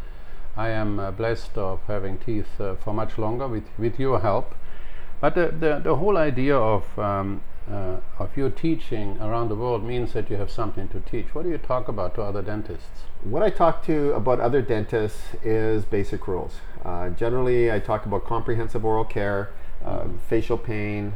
I 0.57 0.69
am 0.69 0.99
uh, 0.99 1.11
blessed 1.11 1.57
of 1.57 1.79
having 1.87 2.17
teeth 2.17 2.59
uh, 2.59 2.75
for 2.75 2.93
much 2.93 3.17
longer 3.17 3.47
with 3.47 3.63
with 3.77 3.99
your 3.99 4.19
help. 4.19 4.53
But 5.19 5.35
the, 5.35 5.47
the, 5.47 5.81
the 5.83 5.95
whole 5.95 6.17
idea 6.17 6.55
of, 6.55 6.97
um, 6.99 7.41
uh, 7.69 7.97
of 8.19 8.35
your 8.37 8.49
teaching 8.49 9.17
around 9.19 9.49
the 9.49 9.55
world 9.55 9.83
means 9.83 10.13
that 10.13 10.29
you 10.29 10.37
have 10.37 10.51
something 10.51 10.87
to 10.89 10.99
teach. 10.99 11.33
What 11.33 11.43
do 11.43 11.49
you 11.49 11.57
talk 11.57 11.87
about 11.87 12.15
to 12.15 12.21
other 12.21 12.41
dentists? 12.41 13.03
What 13.23 13.41
I 13.41 13.49
talk 13.49 13.83
to 13.85 14.13
about 14.13 14.39
other 14.39 14.61
dentists 14.61 15.21
is 15.43 15.85
basic 15.85 16.27
rules. 16.27 16.57
Uh, 16.85 17.09
generally, 17.09 17.71
I 17.71 17.79
talk 17.79 18.05
about 18.05 18.25
comprehensive 18.25 18.85
oral 18.85 19.05
care, 19.05 19.49
uh, 19.83 20.05
facial 20.29 20.57
pain, 20.57 21.13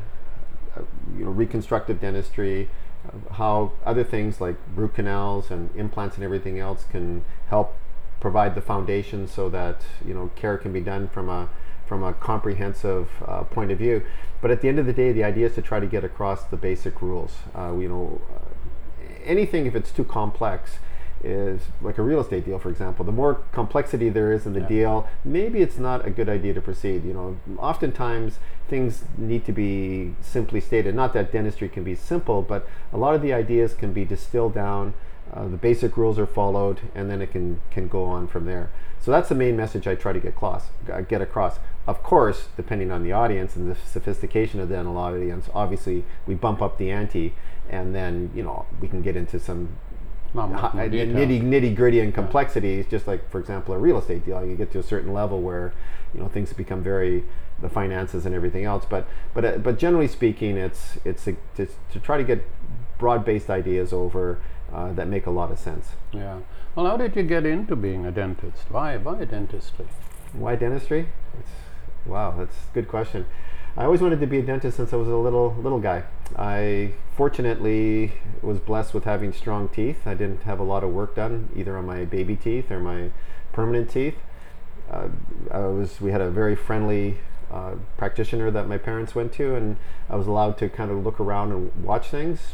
uh, 0.76 0.82
you 1.16 1.26
know, 1.26 1.32
reconstructive 1.32 2.02
dentistry, 2.02 2.70
uh, 3.08 3.34
how 3.36 3.74
other 3.86 4.04
things 4.04 4.42
like 4.42 4.56
root 4.76 4.96
canals 4.96 5.52
and 5.52 5.70
implants 5.76 6.16
and 6.16 6.24
everything 6.24 6.60
else 6.60 6.86
can 6.90 7.24
help 7.50 7.76
provide 8.20 8.56
the 8.56 8.62
foundation 8.62 9.28
so 9.28 9.50
that 9.50 9.82
you 10.06 10.14
know 10.14 10.30
care 10.36 10.58
can 10.58 10.72
be 10.72 10.80
done 10.80 11.08
from 11.08 11.28
a 11.28 11.50
from 11.92 12.04
a 12.04 12.14
comprehensive 12.14 13.10
uh, 13.28 13.44
point 13.44 13.70
of 13.70 13.78
view. 13.78 14.02
But 14.42 14.50
at 14.50 14.62
the 14.62 14.70
end 14.70 14.80
of 14.80 14.86
the 14.86 14.94
day, 14.94 15.12
the 15.12 15.26
idea 15.26 15.48
is 15.48 15.56
to 15.56 15.62
try 15.62 15.82
to 15.82 15.86
get 15.86 16.06
across 16.06 16.46
the 16.46 16.56
basic 16.56 17.02
rules. 17.02 17.40
Uh, 17.54 17.74
you 17.76 17.90
know, 17.90 18.22
anything 19.26 19.66
if 19.66 19.76
it's 19.76 19.92
too 19.92 20.06
complex 20.06 20.78
is 21.22 21.64
like 21.82 21.98
a 21.98 22.02
real 22.02 22.22
estate 22.22 22.46
deal, 22.46 22.60
for 22.60 22.70
example. 22.70 23.04
The 23.04 23.12
more 23.12 23.40
complexity 23.52 24.08
there 24.08 24.32
is 24.32 24.46
in 24.46 24.54
the 24.54 24.62
Yeah. 24.62 24.68
deal, 24.68 25.08
maybe 25.26 25.60
it's 25.62 25.78
not 25.78 26.08
a 26.08 26.10
good 26.12 26.30
idea 26.30 26.54
to 26.54 26.62
proceed. 26.62 27.04
You 27.04 27.14
know, 27.14 27.36
oftentimes 27.58 28.40
things 28.70 29.04
need 29.18 29.44
to 29.44 29.52
be 29.52 30.16
simply 30.22 30.62
stated. 30.62 30.96
Not 30.96 31.12
that 31.12 31.34
dentistry 31.34 31.68
can 31.68 31.84
be 31.84 31.96
simple, 31.96 32.42
but 32.42 32.66
a 32.94 32.98
lot 32.98 33.16
of 33.16 33.22
the 33.22 33.34
ideas 33.34 33.74
can 33.74 33.92
be 33.92 34.06
distilled 34.06 34.54
down. 34.54 34.94
Uh, 35.34 35.50
the 35.50 35.58
basic 35.58 35.98
rules 35.98 36.18
are 36.18 36.26
followed, 36.26 36.80
and 36.96 37.10
then 37.10 37.22
it 37.22 37.32
can 37.34 37.60
can 37.70 37.90
go 37.90 38.06
on 38.06 38.28
from 38.28 38.46
there. 38.46 38.70
So 39.02 39.10
that's 39.10 39.30
the 39.30 39.36
main 39.36 39.58
message 39.58 39.88
I 39.88 39.96
try 39.96 40.14
to 40.14 40.20
get 40.20 40.30
across. 40.30 40.66
Get 41.08 41.22
across. 41.22 41.60
Of 41.88 42.04
course, 42.04 42.48
depending 42.56 42.92
on 42.92 43.04
the 43.04 43.12
audience 43.12 43.56
and 43.56 43.70
the 43.70 43.76
sophistication 43.76 44.60
of 44.60 44.70
the 44.70 44.78
audience, 44.78 45.50
obviously 45.56 46.06
we 46.28 46.36
bump 46.36 46.62
up 46.62 46.78
the 46.78 46.92
ante, 46.92 47.34
and 47.70 47.96
then 47.96 48.30
you 48.36 48.44
know 48.44 48.68
we 48.80 48.88
can 48.88 49.02
get 49.02 49.16
into 49.16 49.40
some 49.40 49.70
hi- 50.36 50.72
nitty 50.76 51.42
nitty 51.42 51.76
gritty 51.76 52.00
and 52.00 52.14
complexities. 52.14 52.86
Just 52.88 53.08
like, 53.08 53.30
for 53.32 53.40
example, 53.40 53.74
a 53.74 53.80
real 53.80 53.98
estate 53.98 54.24
deal, 54.24 54.46
you 54.46 54.56
get 54.56 54.72
to 54.74 54.80
a 54.80 54.84
certain 54.84 55.14
level 55.14 55.42
where 55.42 55.74
you 56.14 56.20
know 56.20 56.28
things 56.28 56.54
become 56.54 56.84
very 56.84 57.24
the 57.60 57.70
finances 57.70 58.26
and 58.26 58.36
everything 58.36 58.66
else. 58.66 58.86
But 58.88 59.08
but 59.34 59.46
uh, 59.46 59.58
but 59.58 59.80
generally 59.80 60.08
speaking, 60.08 60.58
it's 60.58 61.00
it's, 61.04 61.28
a, 61.28 61.36
it's 61.58 61.74
to 61.94 62.00
try 62.00 62.18
to 62.18 62.24
get 62.24 62.46
broad 63.00 63.26
based 63.26 63.50
ideas 63.50 63.92
over 63.94 64.40
uh, 64.74 64.94
that 64.94 65.08
make 65.08 65.26
a 65.26 65.32
lot 65.32 65.52
of 65.52 65.60
sense. 65.60 65.90
Yeah. 66.12 66.40
Well, 66.76 66.86
how 66.86 66.98
did 66.98 67.16
you 67.16 67.24
get 67.24 67.46
into 67.46 67.76
being 67.76 68.06
a 68.06 68.12
dentist? 68.12 68.64
Why? 68.70 68.98
Why 68.98 69.26
dentistry? 69.26 69.88
Why 70.34 70.56
dentistry? 70.56 71.10
It's, 71.40 71.52
wow, 72.06 72.36
that's 72.38 72.56
a 72.56 72.74
good 72.74 72.88
question. 72.88 73.26
I 73.76 73.86
always 73.86 74.02
wanted 74.02 74.20
to 74.20 74.28
be 74.28 74.40
a 74.40 74.42
dentist 74.42 74.78
since 74.78 74.92
I 74.92 74.98
was 74.98 75.08
a 75.08 75.16
little 75.16 75.56
little 75.56 75.80
guy. 75.80 76.04
I 76.38 76.94
fortunately 77.16 78.14
was 78.42 78.60
blessed 78.60 78.94
with 78.94 79.06
having 79.06 79.32
strong 79.32 79.70
teeth. 79.70 80.06
I 80.06 80.14
didn't 80.14 80.44
have 80.44 80.60
a 80.60 80.64
lot 80.64 80.84
of 80.84 80.92
work 80.92 81.16
done 81.16 81.50
either 81.56 81.78
on 81.78 81.86
my 81.86 82.04
baby 82.04 82.36
teeth 82.36 82.70
or 82.70 82.80
my 82.80 83.12
permanent 83.54 83.90
teeth. 83.90 84.16
Uh, 84.90 85.08
I 85.50 85.60
was 85.60 86.02
we 86.02 86.12
had 86.12 86.20
a 86.20 86.30
very 86.30 86.56
friendly 86.56 87.20
uh, 87.50 87.76
practitioner 87.98 88.52
that 88.52 88.68
my 88.68 88.78
parents 88.78 89.16
went 89.16 89.32
to, 89.34 89.56
and 89.56 89.78
I 90.10 90.18
was 90.18 90.28
allowed 90.28 90.58
to 90.60 90.70
kind 90.70 90.92
of 90.92 91.04
look 91.06 91.20
around 91.20 91.52
and 91.52 91.72
watch 91.84 92.10
things. 92.10 92.54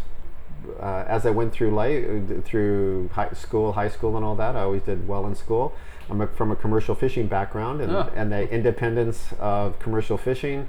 Uh, 0.79 1.03
as 1.07 1.25
I 1.25 1.29
went 1.31 1.53
through 1.53 1.71
life, 1.71 2.05
through 2.45 3.09
high 3.13 3.29
school, 3.31 3.73
high 3.73 3.89
school, 3.89 4.15
and 4.15 4.25
all 4.25 4.35
that, 4.35 4.55
I 4.55 4.61
always 4.61 4.83
did 4.83 5.07
well 5.07 5.25
in 5.27 5.35
school. 5.35 5.73
I'm 6.09 6.21
a, 6.21 6.27
from 6.27 6.51
a 6.51 6.55
commercial 6.55 6.95
fishing 6.95 7.27
background, 7.27 7.81
and, 7.81 7.91
Ah. 7.95 8.09
and 8.15 8.31
the 8.31 8.49
independence 8.53 9.33
of 9.39 9.77
commercial 9.79 10.17
fishing, 10.17 10.67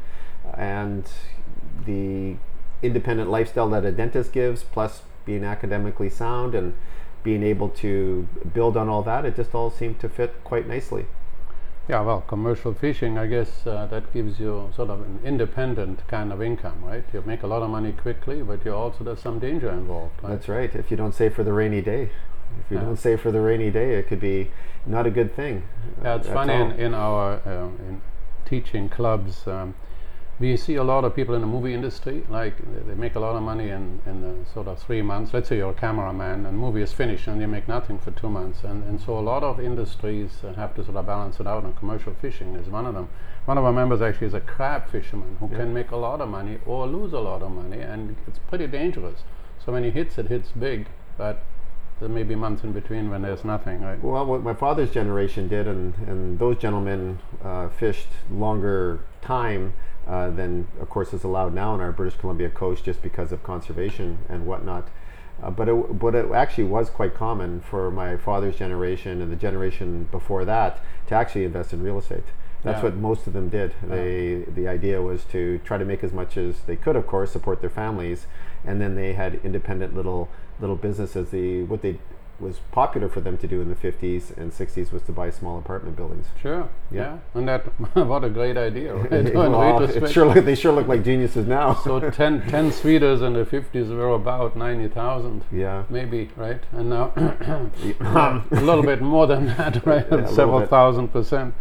and 0.56 1.04
the 1.86 2.36
independent 2.82 3.30
lifestyle 3.30 3.68
that 3.70 3.84
a 3.84 3.92
dentist 3.92 4.32
gives, 4.32 4.62
plus 4.62 5.02
being 5.24 5.44
academically 5.44 6.08
sound 6.10 6.54
and 6.54 6.74
being 7.22 7.42
able 7.42 7.68
to 7.68 8.26
build 8.54 8.76
on 8.76 8.88
all 8.88 9.02
that, 9.02 9.24
it 9.24 9.36
just 9.36 9.54
all 9.54 9.70
seemed 9.70 9.98
to 10.00 10.08
fit 10.08 10.42
quite 10.44 10.66
nicely. 10.66 11.06
Yeah, 11.88 12.02
well, 12.02 12.20
commercial 12.20 12.74
fishing, 12.74 13.16
I 13.16 13.26
guess 13.26 13.66
uh, 13.66 13.86
that 13.86 14.12
gives 14.12 14.38
you 14.38 14.70
sort 14.76 14.90
of 14.90 15.00
an 15.00 15.20
independent 15.24 16.06
kind 16.06 16.32
of 16.34 16.42
income, 16.42 16.84
right? 16.84 17.02
You 17.14 17.22
make 17.24 17.42
a 17.42 17.46
lot 17.46 17.62
of 17.62 17.70
money 17.70 17.92
quickly, 17.92 18.42
but 18.42 18.62
you 18.64 18.74
also 18.74 19.04
there's 19.04 19.20
some 19.20 19.38
danger 19.38 19.70
involved, 19.70 20.22
right? 20.22 20.30
That's 20.30 20.48
right. 20.48 20.74
If 20.74 20.90
you 20.90 20.98
don't 20.98 21.14
save 21.14 21.34
for 21.34 21.44
the 21.44 21.52
rainy 21.54 21.80
day, 21.80 22.10
if 22.60 22.70
you 22.70 22.76
Yeah. 22.76 22.84
don't 22.84 22.98
save 22.98 23.22
for 23.22 23.32
the 23.32 23.40
rainy 23.40 23.70
day, 23.70 23.94
it 23.94 24.06
could 24.06 24.20
be 24.20 24.50
not 24.84 25.06
a 25.06 25.10
good 25.10 25.34
thing. 25.34 25.62
Yeah, 26.02 26.16
it's 26.16 26.28
funny 26.28 26.52
all. 26.52 26.70
in, 26.70 26.72
in 26.78 26.94
our 26.94 27.40
um, 27.46 27.78
in 27.88 28.02
teaching 28.44 28.90
clubs, 28.90 29.46
um, 29.46 29.74
we 30.40 30.56
see 30.56 30.76
a 30.76 30.84
lot 30.84 31.04
of 31.04 31.16
people 31.16 31.34
in 31.34 31.40
the 31.40 31.46
movie 31.46 31.74
industry, 31.74 32.24
like 32.28 32.56
they- 32.86 32.94
make 32.94 33.16
a 33.16 33.20
lot 33.20 33.34
of 33.34 33.42
money 33.42 33.70
in, 33.70 34.00
in 34.06 34.20
the 34.20 34.34
sort 34.52 34.68
of 34.68 34.78
three 34.78 35.02
months. 35.02 35.34
Let's 35.34 35.48
say 35.48 35.56
you're 35.56 35.70
a 35.70 35.74
cameraman 35.74 36.46
and 36.46 36.56
movie 36.56 36.82
is 36.82 36.92
finished 36.92 37.26
and 37.26 37.40
you 37.40 37.48
make 37.48 37.66
nothing 37.66 37.98
for 37.98 38.12
two 38.12 38.28
months. 38.28 38.62
And, 38.62 38.84
and 38.84 39.00
so 39.00 39.18
a 39.18 39.20
lot 39.20 39.42
of 39.42 39.58
industries 39.58 40.42
uh, 40.44 40.52
have 40.54 40.74
to 40.76 40.84
sort 40.84 40.96
of 40.96 41.06
balance 41.06 41.40
it 41.40 41.46
out 41.46 41.64
and 41.64 41.76
commercial 41.76 42.14
fishing 42.14 42.54
is 42.54 42.68
one 42.68 42.86
of 42.86 42.94
them. 42.94 43.08
One 43.46 43.58
of 43.58 43.64
our 43.64 43.72
members 43.72 44.00
actually 44.00 44.28
is 44.28 44.34
a 44.34 44.40
crab 44.40 44.88
fisherman 44.88 45.36
who 45.40 45.48
can 45.48 45.74
make 45.74 45.90
a 45.90 45.96
lot 45.96 46.20
of 46.20 46.28
money 46.28 46.58
or 46.66 46.86
lose 46.86 47.12
a 47.12 47.20
lot 47.20 47.42
of 47.42 47.50
money 47.50 47.80
and 47.80 48.16
it's 48.26 48.38
pretty 48.38 48.66
dangerous. 48.68 49.22
So 49.64 49.72
when 49.72 49.82
he 49.82 49.90
hits 49.90 50.18
it, 50.18 50.28
hits 50.28 50.50
big, 50.50 50.86
but 51.16 51.42
there 51.98 52.08
may 52.08 52.22
be 52.22 52.36
months 52.36 52.62
in 52.62 52.72
between 52.72 53.10
when 53.10 53.22
there's 53.22 53.44
nothing, 53.44 53.82
right? 53.82 54.02
Well, 54.02 54.24
what 54.24 54.42
my 54.44 54.54
father's 54.54 54.90
generation 54.90 55.48
did, 55.48 55.66
and, 55.66 55.94
and 56.06 56.38
those 56.38 56.58
gentlemen 56.58 57.18
uh, 57.42 57.68
fished 57.70 58.06
longer 58.30 59.00
time 59.20 59.72
uh, 60.08 60.30
than, 60.30 60.66
of 60.80 60.88
course, 60.88 61.12
is 61.12 61.22
allowed 61.24 61.54
now 61.54 61.72
on 61.72 61.80
our 61.80 61.92
British 61.92 62.18
Columbia 62.18 62.48
coast 62.48 62.84
just 62.84 63.02
because 63.02 63.30
of 63.30 63.42
conservation 63.42 64.18
and 64.28 64.46
whatnot. 64.46 64.88
Uh, 65.42 65.50
but, 65.50 65.68
it, 65.68 65.98
but 65.98 66.14
it 66.14 66.30
actually 66.32 66.64
was 66.64 66.90
quite 66.90 67.14
common 67.14 67.60
for 67.60 67.90
my 67.90 68.16
father's 68.16 68.56
generation 68.56 69.20
and 69.22 69.30
the 69.30 69.36
generation 69.36 70.08
before 70.10 70.44
that 70.44 70.80
to 71.06 71.14
actually 71.14 71.44
invest 71.44 71.72
in 71.72 71.82
real 71.82 71.98
estate. 71.98 72.24
That's 72.64 72.78
Yeah. 72.78 72.84
what 72.84 72.96
most 72.96 73.28
of 73.28 73.34
them 73.34 73.48
did. 73.48 73.74
They, 73.86 74.44
the 74.52 74.66
idea 74.66 75.00
was 75.00 75.22
to 75.26 75.58
try 75.58 75.78
to 75.78 75.84
make 75.84 76.02
as 76.02 76.12
much 76.12 76.36
as 76.36 76.62
they 76.62 76.74
could, 76.74 76.96
of 76.96 77.06
course, 77.06 77.30
support 77.30 77.60
their 77.60 77.70
families, 77.70 78.26
and 78.64 78.80
then 78.80 78.96
they 78.96 79.12
had 79.12 79.38
independent 79.44 79.94
little 79.94 80.28
little 80.60 80.74
businesses. 80.74 81.30
The 81.30 81.62
what 81.62 81.82
they 81.82 81.98
was 82.40 82.60
popular 82.70 83.08
for 83.08 83.20
them 83.20 83.36
to 83.38 83.48
do 83.48 83.60
in 83.60 83.68
the 83.68 83.74
50s 83.74 84.36
and 84.36 84.52
60s 84.52 84.92
was 84.92 85.02
to 85.02 85.12
buy 85.12 85.28
small 85.30 85.58
apartment 85.58 85.96
buildings. 85.96 86.26
Sure. 86.40 86.68
Yeah. 86.90 87.00
Yeah. 87.00 87.18
And 87.34 87.48
that 87.48 87.62
what 87.94 88.22
a 88.24 88.28
great 88.30 88.56
idea, 88.56 88.94
right? 88.94 89.34
Well, 89.34 89.82
it 89.82 90.10
sure 90.10 90.26
look, 90.26 90.44
they 90.44 90.54
sure 90.54 90.72
look 90.72 90.86
like 90.86 91.02
geniuses 91.04 91.46
now. 91.46 91.74
so 91.74 91.98
10, 92.10 92.48
10 92.48 92.72
suiters 92.72 93.22
in 93.22 93.32
the 93.32 93.44
50s 93.44 93.88
were 93.88 94.10
about 94.14 94.56
90,000. 94.56 95.44
yeah. 95.50 95.84
Maybe, 95.90 96.30
right? 96.36 96.62
And 96.72 96.90
now 96.90 97.12
a 97.16 98.42
little 98.50 98.82
bit 98.84 99.00
more 99.00 99.26
than 99.26 99.46
that, 99.46 99.84
right? 99.84 100.06
Yeah, 100.10 100.26
Several 100.26 100.66
thousand 100.66 101.08
percent. 101.08 101.54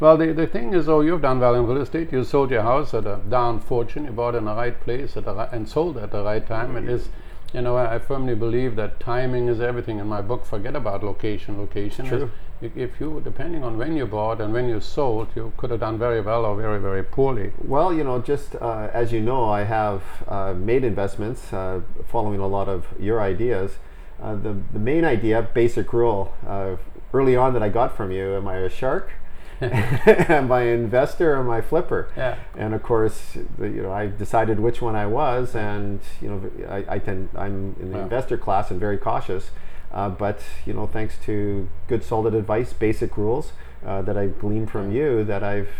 Well, 0.00 0.16
the, 0.16 0.32
the 0.32 0.46
thing 0.46 0.74
is, 0.74 0.88
oh, 0.88 1.00
you've 1.00 1.22
done 1.22 1.40
real 1.40 1.76
estate. 1.80 2.12
You 2.12 2.22
sold 2.22 2.50
your 2.50 2.62
house 2.62 2.94
at 2.94 3.04
a 3.04 3.16
down 3.28 3.58
fortune. 3.60 4.04
You 4.04 4.12
bought 4.12 4.36
in 4.36 4.44
the 4.44 4.54
right 4.54 4.78
place 4.80 5.16
at 5.16 5.24
the 5.24 5.34
ri- 5.34 5.48
and 5.50 5.68
sold 5.68 5.96
at 5.96 6.12
the 6.12 6.22
right 6.22 6.46
time. 6.46 6.76
It 6.76 6.88
is, 6.88 7.08
you 7.52 7.62
know, 7.62 7.76
I, 7.76 7.94
I 7.94 7.98
firmly 7.98 8.34
believe 8.34 8.76
that 8.76 9.00
timing 9.00 9.48
is 9.48 9.60
everything. 9.60 9.98
In 9.98 10.06
my 10.06 10.20
book, 10.20 10.44
forget 10.44 10.76
about 10.76 11.02
location. 11.02 11.58
Location 11.58 12.06
is 12.06 12.10
true. 12.10 12.30
if, 12.60 12.76
if 12.76 13.00
you, 13.00 13.20
depending 13.24 13.64
on 13.64 13.78
when 13.78 13.96
you 13.96 14.06
bought 14.06 14.40
and 14.40 14.52
when 14.52 14.68
you 14.68 14.80
sold, 14.80 15.28
you 15.34 15.52
could 15.56 15.70
have 15.70 15.80
done 15.80 15.98
very 15.98 16.20
well 16.20 16.44
or 16.44 16.56
very, 16.56 16.78
very 16.78 17.02
poorly. 17.02 17.52
Well, 17.64 17.92
you 17.92 18.04
know, 18.04 18.20
just 18.20 18.54
uh, 18.56 18.90
as 18.92 19.12
you 19.12 19.20
know, 19.20 19.48
I 19.48 19.64
have 19.64 20.02
uh, 20.28 20.52
made 20.54 20.84
investments 20.84 21.52
uh, 21.52 21.80
following 22.06 22.40
a 22.40 22.46
lot 22.46 22.68
of 22.68 22.86
your 22.98 23.20
ideas. 23.20 23.78
Uh, 24.20 24.34
the, 24.34 24.56
the 24.72 24.78
main 24.78 25.04
idea, 25.04 25.42
basic 25.54 25.92
rule, 25.92 26.34
uh, 26.46 26.76
early 27.14 27.36
on 27.36 27.52
that 27.54 27.62
I 27.62 27.68
got 27.68 27.96
from 27.96 28.10
you, 28.10 28.34
am 28.34 28.48
I 28.48 28.56
a 28.56 28.68
shark? 28.68 29.12
am 30.30 30.52
I 30.52 30.62
investor 30.62 31.34
or 31.34 31.38
am 31.38 31.50
I 31.50 31.58
a 31.58 31.62
flipper? 31.62 32.08
Yeah. 32.16 32.36
And 32.56 32.74
of 32.74 32.82
course, 32.82 33.36
you 33.60 33.82
know, 33.82 33.92
I 33.92 34.06
decided 34.06 34.60
which 34.60 34.80
one 34.80 34.94
I 34.96 35.06
was, 35.06 35.54
and 35.54 36.00
you 36.20 36.28
know, 36.28 36.50
I, 36.68 36.84
I 36.96 36.98
tend 36.98 37.28
I'm 37.36 37.74
in 37.80 37.90
the 37.92 37.98
Wow. 37.98 38.04
investor 38.04 38.38
class 38.38 38.70
and 38.70 38.78
very 38.78 38.98
cautious. 38.98 39.50
Uh, 39.92 40.08
but 40.10 40.40
you 40.66 40.74
know, 40.74 40.86
thanks 40.86 41.16
to 41.24 41.68
good, 41.88 42.04
solid 42.04 42.34
advice, 42.34 42.72
basic 42.72 43.16
rules 43.16 43.52
uh, 43.86 44.02
that 44.02 44.16
I've 44.18 44.38
gleaned 44.38 44.70
from 44.70 44.92
you, 44.92 45.24
that 45.24 45.42
I've 45.42 45.70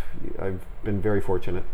I've 0.40 0.60
been 0.82 1.00
very 1.00 1.20
fortunate. 1.20 1.64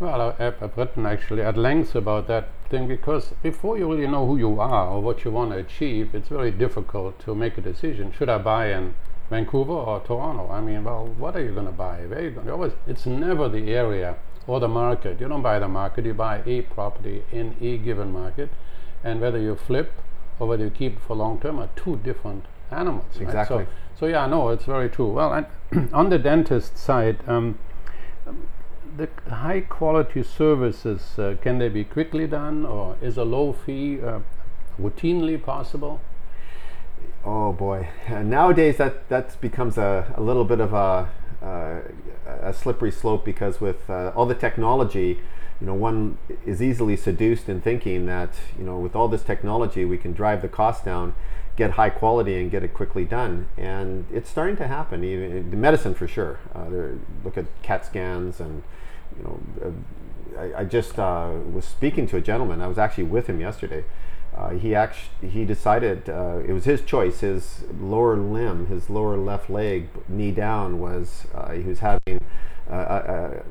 Well, 0.00 0.34
I- 0.38 0.46
I've, 0.46 0.76
written 0.76 1.06
actually 1.06 1.42
at 1.42 1.56
length 1.56 1.94
about 1.94 2.26
that 2.26 2.48
thing 2.68 2.88
because 2.88 3.32
before 3.44 3.78
you 3.78 3.88
really 3.88 4.08
know 4.08 4.26
who 4.26 4.36
you 4.36 4.58
are 4.60 4.88
or 4.88 5.00
what 5.00 5.24
you 5.24 5.30
want 5.30 5.52
to 5.52 5.58
achieve, 5.58 6.14
it's 6.16 6.28
very 6.28 6.50
difficult 6.50 7.20
to 7.20 7.34
make 7.34 7.56
a 7.56 7.60
decision. 7.60 8.10
Should 8.12 8.28
I 8.28 8.38
buy 8.38 8.72
in 8.72 8.96
Vancouver 9.30 9.72
or 9.72 10.00
Toronto? 10.00 10.50
I 10.50 10.60
mean, 10.60 10.84
well, 10.84 11.06
what 11.18 11.36
are 11.36 11.42
you 11.42 11.52
going 11.52 11.66
to 11.66 11.72
buy? 11.72 12.00
Where 12.06 12.18
are 12.18 12.28
you? 12.28 12.50
Always, 12.50 12.72
it's 12.86 13.06
never 13.06 13.48
the 13.48 13.74
area 13.74 14.16
or 14.46 14.60
the 14.60 14.68
market. 14.68 15.20
You 15.20 15.28
don't 15.28 15.42
buy 15.42 15.58
the 15.58 15.68
market. 15.68 16.04
You 16.04 16.14
buy 16.14 16.42
a 16.44 16.62
property 16.62 17.24
in 17.32 17.56
a 17.60 17.78
given 17.78 18.12
market, 18.12 18.50
and 19.02 19.20
whether 19.20 19.38
you 19.38 19.56
flip 19.56 19.92
or 20.38 20.48
whether 20.48 20.64
you 20.64 20.70
keep 20.70 21.00
for 21.00 21.16
long 21.16 21.40
term 21.40 21.58
are 21.58 21.70
two 21.76 21.96
different 21.96 22.44
animals. 22.70 23.04
right? 23.14 23.22
Exactly. 23.22 23.64
So, 23.64 24.00
so 24.00 24.06
yeah, 24.06 24.26
no, 24.26 24.50
it's 24.50 24.64
very 24.64 24.88
true. 24.88 25.08
Well, 25.08 25.32
and 25.32 25.90
on 25.94 26.10
the 26.10 26.18
dentist 26.18 26.76
side. 26.78 27.18
Um, 27.26 27.58
the 28.96 29.08
high 29.28 29.60
quality 29.60 30.22
services 30.22 31.18
uh, 31.18 31.34
can 31.42 31.58
they 31.58 31.68
be 31.68 31.84
quickly 31.84 32.26
done 32.26 32.64
or 32.64 32.96
is 33.02 33.16
a 33.16 33.24
low 33.24 33.52
fee 33.52 34.00
uh, 34.00 34.20
routinely 34.80 35.42
possible 35.42 36.00
Oh 37.26 37.52
boy! 37.52 37.88
Uh, 38.08 38.22
nowadays, 38.22 38.76
that 38.76 39.08
that 39.08 39.40
becomes 39.40 39.78
a, 39.78 40.12
a 40.14 40.20
little 40.20 40.44
bit 40.44 40.60
of 40.60 40.74
a 40.74 41.08
uh, 41.42 41.80
a 42.42 42.52
slippery 42.52 42.90
slope 42.90 43.24
because 43.24 43.60
with 43.60 43.88
uh, 43.88 44.12
all 44.14 44.26
the 44.26 44.34
technology, 44.34 45.20
you 45.58 45.66
know, 45.66 45.74
one 45.74 46.18
is 46.44 46.60
easily 46.60 46.96
seduced 46.96 47.48
in 47.48 47.62
thinking 47.62 48.04
that 48.06 48.34
you 48.58 48.64
know, 48.64 48.78
with 48.78 48.94
all 48.94 49.08
this 49.08 49.22
technology, 49.22 49.86
we 49.86 49.96
can 49.96 50.12
drive 50.12 50.42
the 50.42 50.48
cost 50.48 50.84
down, 50.84 51.14
get 51.56 51.72
high 51.72 51.88
quality, 51.88 52.38
and 52.38 52.50
get 52.50 52.62
it 52.62 52.74
quickly 52.74 53.06
done. 53.06 53.48
And 53.56 54.04
it's 54.12 54.28
starting 54.28 54.56
to 54.56 54.66
happen. 54.66 55.02
Even 55.02 55.32
in 55.32 55.60
medicine, 55.60 55.94
for 55.94 56.06
sure. 56.06 56.40
Uh, 56.54 56.68
there, 56.68 56.98
look 57.24 57.38
at 57.38 57.46
CAT 57.62 57.86
scans, 57.86 58.38
and 58.38 58.62
you 59.16 59.24
know, 59.24 59.40
uh, 59.64 60.40
I, 60.40 60.60
I 60.60 60.64
just 60.64 60.98
uh, 60.98 61.30
was 61.50 61.64
speaking 61.64 62.06
to 62.08 62.18
a 62.18 62.20
gentleman. 62.20 62.60
I 62.60 62.66
was 62.66 62.76
actually 62.76 63.04
with 63.04 63.28
him 63.28 63.40
yesterday. 63.40 63.84
Uh, 64.36 64.50
he 64.50 64.74
actually 64.74 65.28
he 65.28 65.44
decided 65.44 66.08
uh, 66.08 66.40
it 66.46 66.52
was 66.52 66.64
his 66.64 66.82
choice. 66.82 67.20
His 67.20 67.64
lower 67.78 68.16
limb, 68.16 68.66
his 68.66 68.90
lower 68.90 69.16
left 69.16 69.48
leg, 69.48 69.88
knee 70.08 70.32
down, 70.32 70.80
was 70.80 71.26
uh, 71.34 71.52
he 71.52 71.62
was 71.62 71.78
having 71.78 72.20
uh, 72.68 72.72
uh, 72.72 72.76
uh, 72.76 73.42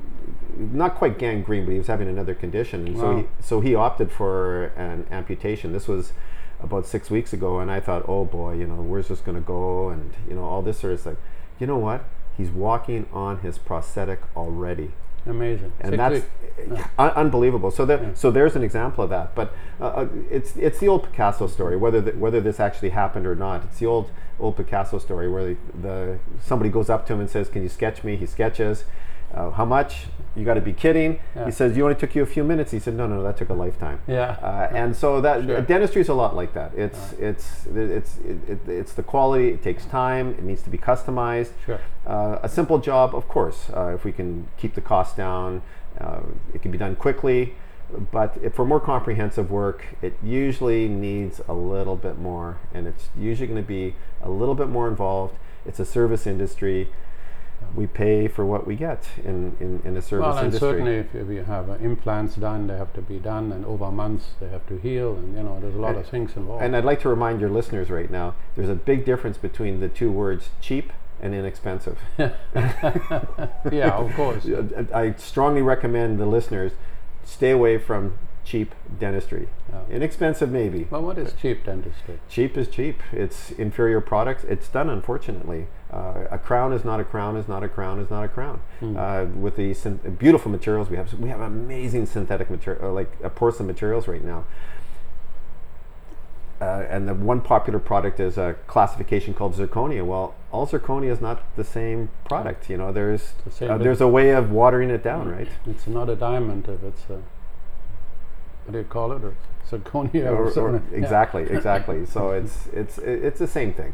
not 0.58 0.96
quite 0.96 1.18
gangrene, 1.18 1.66
but 1.66 1.72
he 1.72 1.78
was 1.78 1.88
having 1.88 2.10
another 2.10 2.34
condition. 2.34 2.88
And 2.88 2.98
so 2.98 3.18
he, 3.18 3.28
so 3.40 3.62
he 3.62 3.76
opted 3.76 4.12
for 4.12 4.66
an 4.76 5.08
amputation. 5.10 5.72
This 5.72 5.88
was 5.88 6.14
about 6.60 6.86
six 6.86 7.10
weeks 7.10 7.32
ago, 7.32 7.60
and 7.60 7.72
I 7.72 7.80
thought, 7.80 8.04
oh 8.08 8.26
boy, 8.26 8.54
you 8.56 8.68
know, 8.68 8.76
where's 8.76 9.08
this 9.08 9.20
going 9.20 9.36
to 9.36 9.42
go? 9.42 9.90
And 9.90 10.14
you 10.28 10.36
know, 10.36 10.44
all 10.44 10.62
this 10.62 10.80
sort 10.80 10.94
of 10.94 11.00
stuff. 11.00 11.16
You 11.60 11.68
know 11.68 11.78
what? 11.78 12.06
He's 12.36 12.50
walking 12.50 13.06
on 13.14 13.40
his 13.40 13.58
prosthetic 13.58 14.22
already. 14.36 14.92
Amazing. 15.26 15.72
and 15.80 15.92
Six 15.92 15.98
that's 15.98 16.14
weeks. 16.68 16.84
un- 17.00 17.12
unbelievable. 17.12 17.72
So 17.72 17.86
that 17.86 18.02
Yeah. 18.02 18.10
so 18.14 18.30
there's 18.32 18.56
an 18.56 18.64
example 18.64 19.04
of 19.04 19.10
that. 19.10 19.34
But 19.36 19.54
uh, 19.80 19.86
uh, 19.86 20.08
it's 20.30 20.56
it's 20.58 20.80
the 20.80 20.88
old 20.90 21.04
Picasso 21.04 21.48
story. 21.48 21.78
Whether 21.78 22.02
th- 22.02 22.16
whether 22.16 22.42
this 22.42 22.60
actually 22.60 22.90
happened 22.90 23.26
or 23.26 23.36
not, 23.36 23.64
it's 23.64 23.80
the 23.80 23.86
old 23.86 24.12
old 24.40 24.58
Picasso 24.58 24.98
story 25.00 25.30
where 25.30 25.46
the, 25.46 25.58
the 25.82 26.20
somebody 26.42 26.70
goes 26.70 26.90
up 26.90 27.06
to 27.08 27.14
him 27.14 27.20
and 27.22 27.30
says, 27.30 27.48
"Can 27.50 27.64
you 27.64 27.70
sketch 27.70 28.04
me?" 28.04 28.16
He 28.18 28.26
sketches. 28.26 28.84
Uh, 29.34 29.50
how 29.52 29.66
much? 29.66 30.06
You 30.36 30.46
got 30.46 30.56
to 30.56 30.62
be 30.62 30.74
kidding. 30.74 31.20
Yeah. 31.36 31.46
He 31.46 31.52
says, 31.52 31.78
"You 31.78 31.84
only 31.84 31.96
took 31.96 32.16
you 32.16 32.24
a 32.24 32.26
few 32.26 32.44
minutes." 32.44 32.72
He 32.72 32.80
said, 32.80 32.96
"No, 32.96 33.06
no, 33.06 33.22
that 33.22 33.38
took 33.38 33.50
a 33.50 33.54
lifetime." 33.54 34.00
Yeah. 34.08 34.38
Uh, 34.42 34.68
and 34.74 34.96
so 34.96 35.22
that 35.22 35.44
Sure. 35.44 35.62
dentistry 35.62 36.02
is 36.02 36.10
a 36.10 36.14
lot 36.16 36.36
like 36.36 36.54
that. 36.56 36.72
It's 36.76 37.14
it's 37.14 37.68
it's 37.68 38.18
it, 38.18 38.50
it, 38.50 38.60
it's 38.68 38.94
the 38.94 39.04
quality. 39.04 39.50
It 39.50 39.62
takes 39.62 39.86
time. 39.86 40.30
It 40.32 40.44
needs 40.44 40.64
to 40.64 40.72
be 40.72 40.78
customized. 40.80 41.52
Sure. 41.66 41.80
Uh, 42.08 42.40
a 42.42 42.50
simple 42.50 42.80
job, 42.80 43.14
of 43.16 43.28
course, 43.28 43.70
uh, 43.76 43.92
if 43.94 44.04
we 44.04 44.12
can 44.12 44.48
keep 44.58 44.74
the 44.74 44.82
cost 44.82 45.16
down, 45.16 45.62
uh, 46.02 46.22
it 46.54 46.62
can 46.64 46.72
be 46.72 46.78
done 46.80 46.96
quickly. 46.96 47.54
But 48.12 48.56
for 48.56 48.66
more 48.66 48.80
comprehensive 48.80 49.52
work, 49.52 49.86
it 50.02 50.18
usually 50.24 50.88
needs 50.88 51.42
a 51.48 51.54
little 51.54 51.96
bit 51.96 52.18
more, 52.18 52.58
and 52.74 52.88
it's 52.88 53.10
usually 53.16 53.46
going 53.46 53.62
to 53.62 53.68
be 53.68 53.94
a 54.22 54.32
little 54.32 54.56
bit 54.56 54.68
more 54.68 54.88
involved. 54.88 55.36
It's 55.64 55.80
a 55.80 55.86
service 55.86 56.26
industry. 56.26 56.90
We 57.76 57.88
pay 57.88 58.28
for 58.28 58.46
what 58.46 58.66
we 58.68 58.76
get 58.76 59.08
in, 59.24 59.56
in, 59.60 59.82
in 59.86 59.98
a 59.98 60.02
service 60.02 60.26
Well, 60.26 60.38
and 60.38 60.46
industry. 60.46 60.70
certainly 60.70 60.96
if 60.96 61.14
you- 61.14 61.32
you 61.32 61.44
have 61.44 61.70
uh, 61.70 61.74
implants 61.76 62.36
done, 62.36 62.68
they 62.68 62.78
have 62.78 62.94
to 62.94 63.02
be 63.02 63.18
done, 63.20 63.52
and 63.52 63.66
over 63.66 63.92
months 63.92 64.32
they 64.40 64.50
have 64.50 64.66
to 64.68 64.78
heal, 64.78 65.16
and 65.16 65.36
you 65.38 65.44
know 65.44 65.60
there's 65.60 65.76
a 65.76 65.80
lot 65.80 65.92
And- 65.96 66.00
of 66.00 66.08
things 66.08 66.36
involved. 66.36 66.64
And 66.64 66.76
I'd 66.76 66.86
like 66.86 67.00
to 67.02 67.10
remind 67.10 67.42
your 67.42 67.50
listeners 67.50 67.90
right 67.90 68.10
now 68.12 68.36
there's 68.56 68.70
a 68.70 68.76
big 68.76 69.06
difference 69.06 69.38
between 69.38 69.80
the 69.80 69.90
two 69.90 70.12
words 70.12 70.50
cheap 70.62 70.92
and 71.22 71.34
inexpensive. 71.34 71.98
yeah, 72.18 73.92
of 73.98 74.14
course. 74.16 74.46
I 74.94 75.14
strongly 75.18 75.62
recommend 75.62 76.20
the 76.20 76.26
listeners 76.26 76.74
stay 77.24 77.52
away 77.52 77.78
from 77.78 78.18
cheap 78.44 78.76
dentistry. 79.00 79.48
Inexpensive, 79.90 80.52
maybe. 80.52 80.86
Well, 80.90 81.02
what 81.02 81.18
is 81.18 81.34
cheap 81.34 81.66
dentistry? 81.66 82.20
Cheap 82.30 82.58
is 82.58 82.68
cheap. 82.68 83.02
It's 83.12 83.52
inferior 83.52 84.02
products. 84.02 84.44
It's 84.44 84.68
done, 84.68 84.90
unfortunately. 84.90 85.68
Uh, 85.94 86.28
a 86.32 86.40
crown 86.40 86.74
is 86.74 86.84
not 86.84 87.00
a 87.00 87.04
crown. 87.04 87.38
Is 87.38 87.48
not 87.48 87.62
a 87.64 87.70
crown. 87.70 88.00
Is 88.00 88.10
not 88.10 88.24
a 88.24 88.28
crown. 88.28 88.62
Hmm. 88.80 88.98
Uh, 88.98 89.26
with 89.26 89.56
the 89.58 89.74
syn- 89.76 90.00
beautiful 90.18 90.50
materials 90.52 90.90
we 90.90 90.98
have, 90.98 91.14
we 91.20 91.30
have 91.30 91.40
amazing 91.42 92.08
synthetic 92.08 92.50
material, 92.50 92.86
uh, 92.88 92.92
like 92.92 93.12
uh, 93.24 93.30
porcelain 93.30 93.68
materials 93.68 94.08
right 94.08 94.24
now. 94.24 94.46
Uh, 96.62 96.86
and 96.90 97.08
the 97.10 97.14
one 97.14 97.42
popular 97.42 97.78
product 97.80 98.20
is 98.20 98.38
a 98.38 98.56
classification 98.68 99.34
called 99.34 99.54
zirconia. 99.54 100.04
Well, 100.06 100.34
all 100.52 100.66
zirconia 100.66 101.12
is 101.12 101.20
not 101.20 101.44
the 101.58 101.64
same 101.64 102.10
product. 102.26 102.70
You 102.70 102.78
know, 102.78 102.92
there's 102.92 103.34
The 103.60 103.74
uh, 103.74 103.78
there's 103.78 104.00
a 104.02 104.08
way 104.08 104.30
of 104.32 104.50
watering 104.50 104.90
it 104.90 105.04
down, 105.04 105.30
right? 105.30 105.50
It's 105.68 105.88
not 105.88 106.10
a 106.10 106.16
diamond 106.16 106.68
if 106.70 106.82
it's 106.84 107.04
a 107.10 107.22
what 108.66 108.72
do 108.72 108.78
you 108.78 108.86
call 108.86 109.12
it? 109.12 109.22
Or 109.24 109.36
zirconia 109.70 110.28
or, 110.32 110.36
Or- 110.38 110.44
or- 110.46 110.52
something. 110.52 110.84
Yeah. 110.92 110.98
exactly, 111.00 111.44
exactly. 111.44 112.06
So 112.06 112.32
it's 112.40 112.68
it's 112.74 112.98
it's 113.00 113.40
the 113.40 113.48
same 113.48 113.74
thing. 113.74 113.94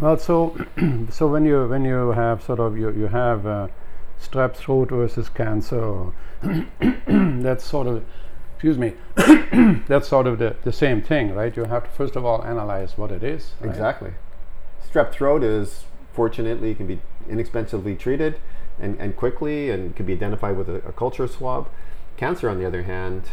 Well, 0.00 0.16
so 0.16 0.56
so 1.10 1.26
when 1.28 1.44
you 1.44 1.66
when 1.66 1.84
you 1.84 2.10
have 2.12 2.42
sort 2.42 2.58
of 2.58 2.78
you 2.78 2.90
you 2.90 3.08
have 3.08 3.46
uh, 3.46 3.68
strep 4.20 4.54
throat 4.54 4.88
versus 4.90 5.28
cancer, 5.28 6.06
that's 7.06 7.64
sort 7.64 7.86
of 7.86 8.02
excuse 8.54 8.78
me, 8.78 8.94
that's 9.88 10.08
sort 10.08 10.26
of 10.26 10.38
the, 10.38 10.56
the 10.64 10.72
same 10.72 11.02
thing, 11.02 11.34
right? 11.34 11.54
You 11.54 11.64
have 11.64 11.84
to 11.84 11.90
first 11.90 12.16
of 12.16 12.24
all 12.24 12.42
analyze 12.44 12.96
what 12.96 13.10
it 13.10 13.22
is. 13.22 13.52
right? 13.60 13.68
Exactly. 13.68 14.12
Strep 14.90 15.12
throat 15.12 15.42
is 15.42 15.84
fortunately 16.12 16.74
can 16.74 16.86
be 16.86 17.00
inexpensively 17.28 17.94
treated 17.94 18.40
and, 18.80 18.98
and 18.98 19.16
quickly 19.16 19.70
and 19.70 19.94
can 19.94 20.06
be 20.06 20.14
identified 20.14 20.56
with 20.56 20.68
a, 20.68 20.76
a 20.88 20.92
culture 20.92 21.28
swab. 21.28 21.68
Cancer, 22.16 22.48
on 22.48 22.58
the 22.58 22.66
other 22.66 22.82
hand, 22.84 23.24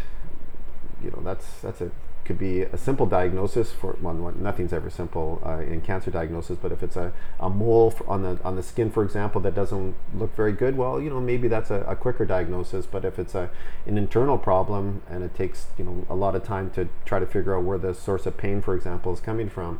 you 1.01 1.12
know 1.12 1.21
that's 1.24 1.62
that's 1.62 1.79
a 1.79 1.91
could 2.27 2.38
be 2.38 2.62
a 2.62 2.77
simple 2.77 3.05
diagnosis 3.05 3.72
for 3.72 3.98
well, 4.01 4.13
nothing's 4.37 4.74
ever 4.74 4.90
simple 4.90 5.42
uh, 5.46 5.59
in 5.59 5.81
cancer 5.81 6.11
diagnosis 6.11 6.57
but 6.61 6.72
if 6.72 6.83
it's 6.83 6.96
a, 6.98 7.11
a 7.40 7.50
mole 7.50 7.94
on 8.07 8.22
the 8.22 8.37
on 8.44 8.55
the 8.55 8.63
skin 8.63 8.92
for 8.92 9.03
example 9.03 9.40
that 9.42 9.55
doesn't 9.55 9.96
look 10.13 10.35
very 10.35 10.51
good 10.51 10.77
well 10.77 11.00
you 11.01 11.09
know 11.09 11.20
maybe 11.22 11.48
that's 11.48 11.72
a, 11.72 11.81
a 11.87 11.96
quicker 11.96 12.25
diagnosis 12.25 12.85
but 12.85 13.05
if 13.05 13.18
it's 13.18 13.33
a 13.33 13.50
an 13.85 13.98
internal 13.98 14.37
problem 14.37 15.01
and 15.09 15.24
it 15.24 15.33
takes 15.35 15.68
you 15.77 15.85
know 15.85 16.05
a 16.09 16.16
lot 16.16 16.35
of 16.35 16.44
time 16.44 16.70
to 16.72 16.87
try 17.05 17.18
to 17.18 17.25
figure 17.25 17.55
out 17.57 17.63
where 17.63 17.77
the 17.77 17.94
source 17.94 18.25
of 18.25 18.35
pain 18.37 18.61
for 18.61 18.75
example 18.75 19.13
is 19.13 19.20
coming 19.22 19.50
from 19.50 19.79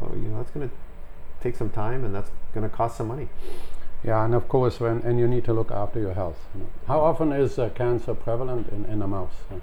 uh, 0.00 0.08
you 0.14 0.28
know 0.28 0.38
that's 0.38 0.50
going 0.50 0.68
to 0.68 0.74
take 1.42 1.56
some 1.56 1.70
time 1.70 2.04
and 2.04 2.14
that's 2.14 2.30
going 2.54 2.68
to 2.68 2.74
cost 2.74 2.96
some 2.96 3.08
money 3.08 3.28
Yeah, 4.04 4.24
and 4.24 4.34
of 4.34 4.48
course, 4.48 4.80
when 4.80 4.96
and 5.06 5.20
you 5.20 5.28
need 5.28 5.44
to 5.44 5.52
look 5.52 5.70
after 5.70 6.00
your 6.00 6.14
health. 6.14 6.38
you 6.54 6.60
know. 6.62 6.68
How 6.88 7.00
often 7.00 7.30
is 7.32 7.56
uh, 7.58 7.68
cancer 7.70 8.14
prevalent 8.14 8.68
in, 8.72 8.84
in 8.92 9.00
a 9.00 9.06
mouse? 9.06 9.36
Uh, 9.48 9.60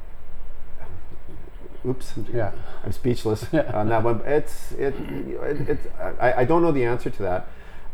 oops 1.87 2.13
Yeah. 2.33 2.51
I'm 2.83 2.91
speechless 2.91 3.45
Yeah. 3.51 3.71
on 3.73 3.89
that 3.89 4.03
one. 4.03 4.21
It's 4.25 4.71
it, 4.73 4.93
it 4.95 5.69
it's 5.69 5.87
I, 6.19 6.33
I 6.41 6.45
don't 6.45 6.61
know 6.61 6.71
the 6.71 6.85
answer 6.85 7.09
to 7.09 7.23
that. 7.23 7.47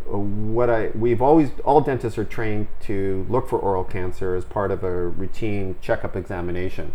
What 0.05 0.69
I 0.69 0.91
we've 0.93 1.21
always 1.21 1.49
all 1.63 1.81
dentists 1.81 2.17
are 2.19 2.25
trained 2.25 2.67
to 2.81 3.25
look 3.29 3.49
for 3.49 3.57
oral 3.57 3.83
cancer 3.83 4.35
as 4.35 4.45
part 4.45 4.71
of 4.71 4.83
a 4.83 5.07
routine 5.07 5.75
checkup 5.81 6.15
examination. 6.15 6.93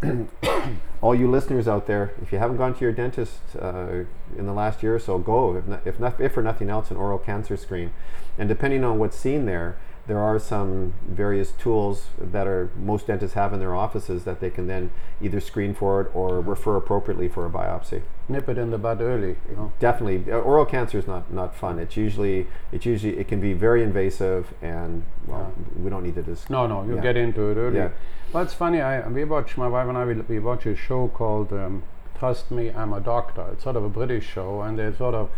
all 1.00 1.14
you 1.14 1.28
listeners 1.30 1.66
out 1.66 1.86
there, 1.86 2.12
if 2.22 2.30
you 2.32 2.38
haven't 2.38 2.56
gone 2.56 2.74
to 2.74 2.80
your 2.80 2.92
dentist 2.92 3.40
uh, 3.60 4.04
in 4.36 4.46
the 4.46 4.52
last 4.52 4.82
year 4.82 4.94
or 4.94 4.98
so, 5.00 5.18
go. 5.18 5.56
If 5.56 5.66
not, 5.66 5.86
if 5.86 5.98
not, 6.00 6.20
if 6.20 6.32
for 6.32 6.42
nothing 6.42 6.70
else, 6.70 6.90
an 6.92 6.96
oral 6.96 7.18
cancer 7.18 7.56
screen. 7.56 7.90
And 8.38 8.48
depending 8.48 8.84
on 8.84 8.98
what's 8.98 9.16
seen 9.16 9.46
there, 9.46 9.76
there 10.08 10.18
are 10.18 10.38
some 10.38 10.94
various 11.06 11.52
tools 11.52 12.06
that 12.18 12.46
are 12.46 12.70
most 12.76 13.06
dentists 13.06 13.34
have 13.34 13.52
in 13.52 13.60
their 13.60 13.74
offices 13.74 14.24
that 14.24 14.40
they 14.40 14.48
can 14.50 14.66
then 14.66 14.90
either 15.20 15.38
screen 15.38 15.74
for 15.74 16.00
it 16.00 16.10
or 16.14 16.40
refer 16.40 16.76
appropriately 16.76 17.28
for 17.28 17.44
a 17.46 17.50
biopsy. 17.50 18.02
Nip 18.28 18.48
it 18.48 18.56
in 18.58 18.70
the 18.70 18.78
bud 18.78 19.00
early. 19.02 19.36
You 19.50 19.56
know? 19.56 19.72
Definitely, 19.78 20.32
uh, 20.32 20.36
oral 20.38 20.64
cancer 20.64 20.98
is 20.98 21.06
not 21.06 21.30
not 21.32 21.54
fun. 21.54 21.78
It's 21.78 21.96
usually 21.96 22.46
it's 22.72 22.86
usually 22.86 23.18
it 23.18 23.28
can 23.28 23.40
be 23.40 23.52
very 23.52 23.82
invasive, 23.82 24.52
and 24.62 25.04
well, 25.26 25.52
we 25.80 25.90
don't 25.90 26.02
need 26.02 26.14
to 26.16 26.22
dis- 26.22 26.48
No, 26.50 26.66
no, 26.66 26.82
you 26.84 26.96
Yeah. 26.96 27.02
get 27.02 27.16
into 27.16 27.50
it 27.50 27.56
early. 27.56 27.76
Yeah. 27.76 27.90
Well, 28.32 28.42
it's 28.42 28.54
funny. 28.54 28.80
I 28.80 29.06
we 29.08 29.24
watch 29.24 29.56
my 29.56 29.68
wife 29.68 29.88
and 29.88 29.96
I. 29.98 30.04
We, 30.06 30.14
we 30.14 30.38
watch 30.38 30.64
a 30.66 30.74
show 30.74 31.08
called 31.08 31.52
um, 31.52 31.82
"Trust 32.18 32.50
Me, 32.50 32.70
I'm 32.70 32.92
a 32.94 33.00
Doctor." 33.00 33.44
It's 33.52 33.64
sort 33.64 33.76
of 33.76 33.84
a 33.84 33.88
British 33.90 34.26
show, 34.26 34.62
and 34.62 34.78
they 34.78 34.90
sort 34.92 35.14
of 35.14 35.30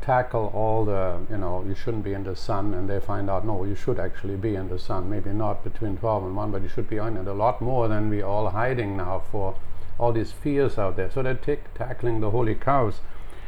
tackle 0.00 0.50
all 0.54 0.84
the 0.84 1.18
you 1.30 1.38
know 1.38 1.64
you 1.66 1.74
shouldn't 1.74 2.04
be 2.04 2.12
in 2.12 2.24
the 2.24 2.36
sun, 2.36 2.74
and 2.74 2.88
they 2.88 3.00
find 3.00 3.28
out 3.28 3.44
no, 3.44 3.64
you 3.64 3.74
should 3.74 3.98
actually 3.98 4.36
be 4.36 4.54
in 4.54 4.68
the 4.68 4.78
sun. 4.78 5.08
Maybe 5.10 5.30
not 5.30 5.64
between 5.64 5.96
twelve 5.96 6.24
and 6.24 6.36
one, 6.36 6.50
but 6.50 6.62
you 6.62 6.68
should 6.68 6.88
be 6.88 6.98
on 6.98 7.16
it 7.16 7.26
a 7.26 7.32
lot 7.32 7.60
more 7.60 7.88
than 7.88 8.10
we 8.10 8.22
all 8.22 8.50
hiding 8.50 8.96
now 8.96 9.22
for 9.30 9.56
all 9.98 10.12
these 10.12 10.32
fears 10.32 10.78
out 10.78 10.96
there. 10.96 11.10
So 11.10 11.22
they're 11.22 11.34
take, 11.34 11.74
tackling 11.74 12.20
the 12.20 12.30
holy 12.30 12.54
cows. 12.54 13.00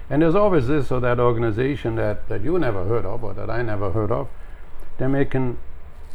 And 0.09 0.23
there's 0.23 0.35
always 0.35 0.67
this 0.67 0.91
or 0.91 0.99
that 1.01 1.21
organization 1.21 1.95
that, 1.95 2.29
that 2.29 2.43
you 2.43 2.59
never 2.59 2.85
heard 2.85 3.07
of 3.07 3.23
or 3.23 3.33
that 3.35 3.49
I 3.49 3.63
never 3.63 3.93
heard 3.93 4.11
of. 4.11 4.29
They're 4.99 5.09
making 5.09 5.59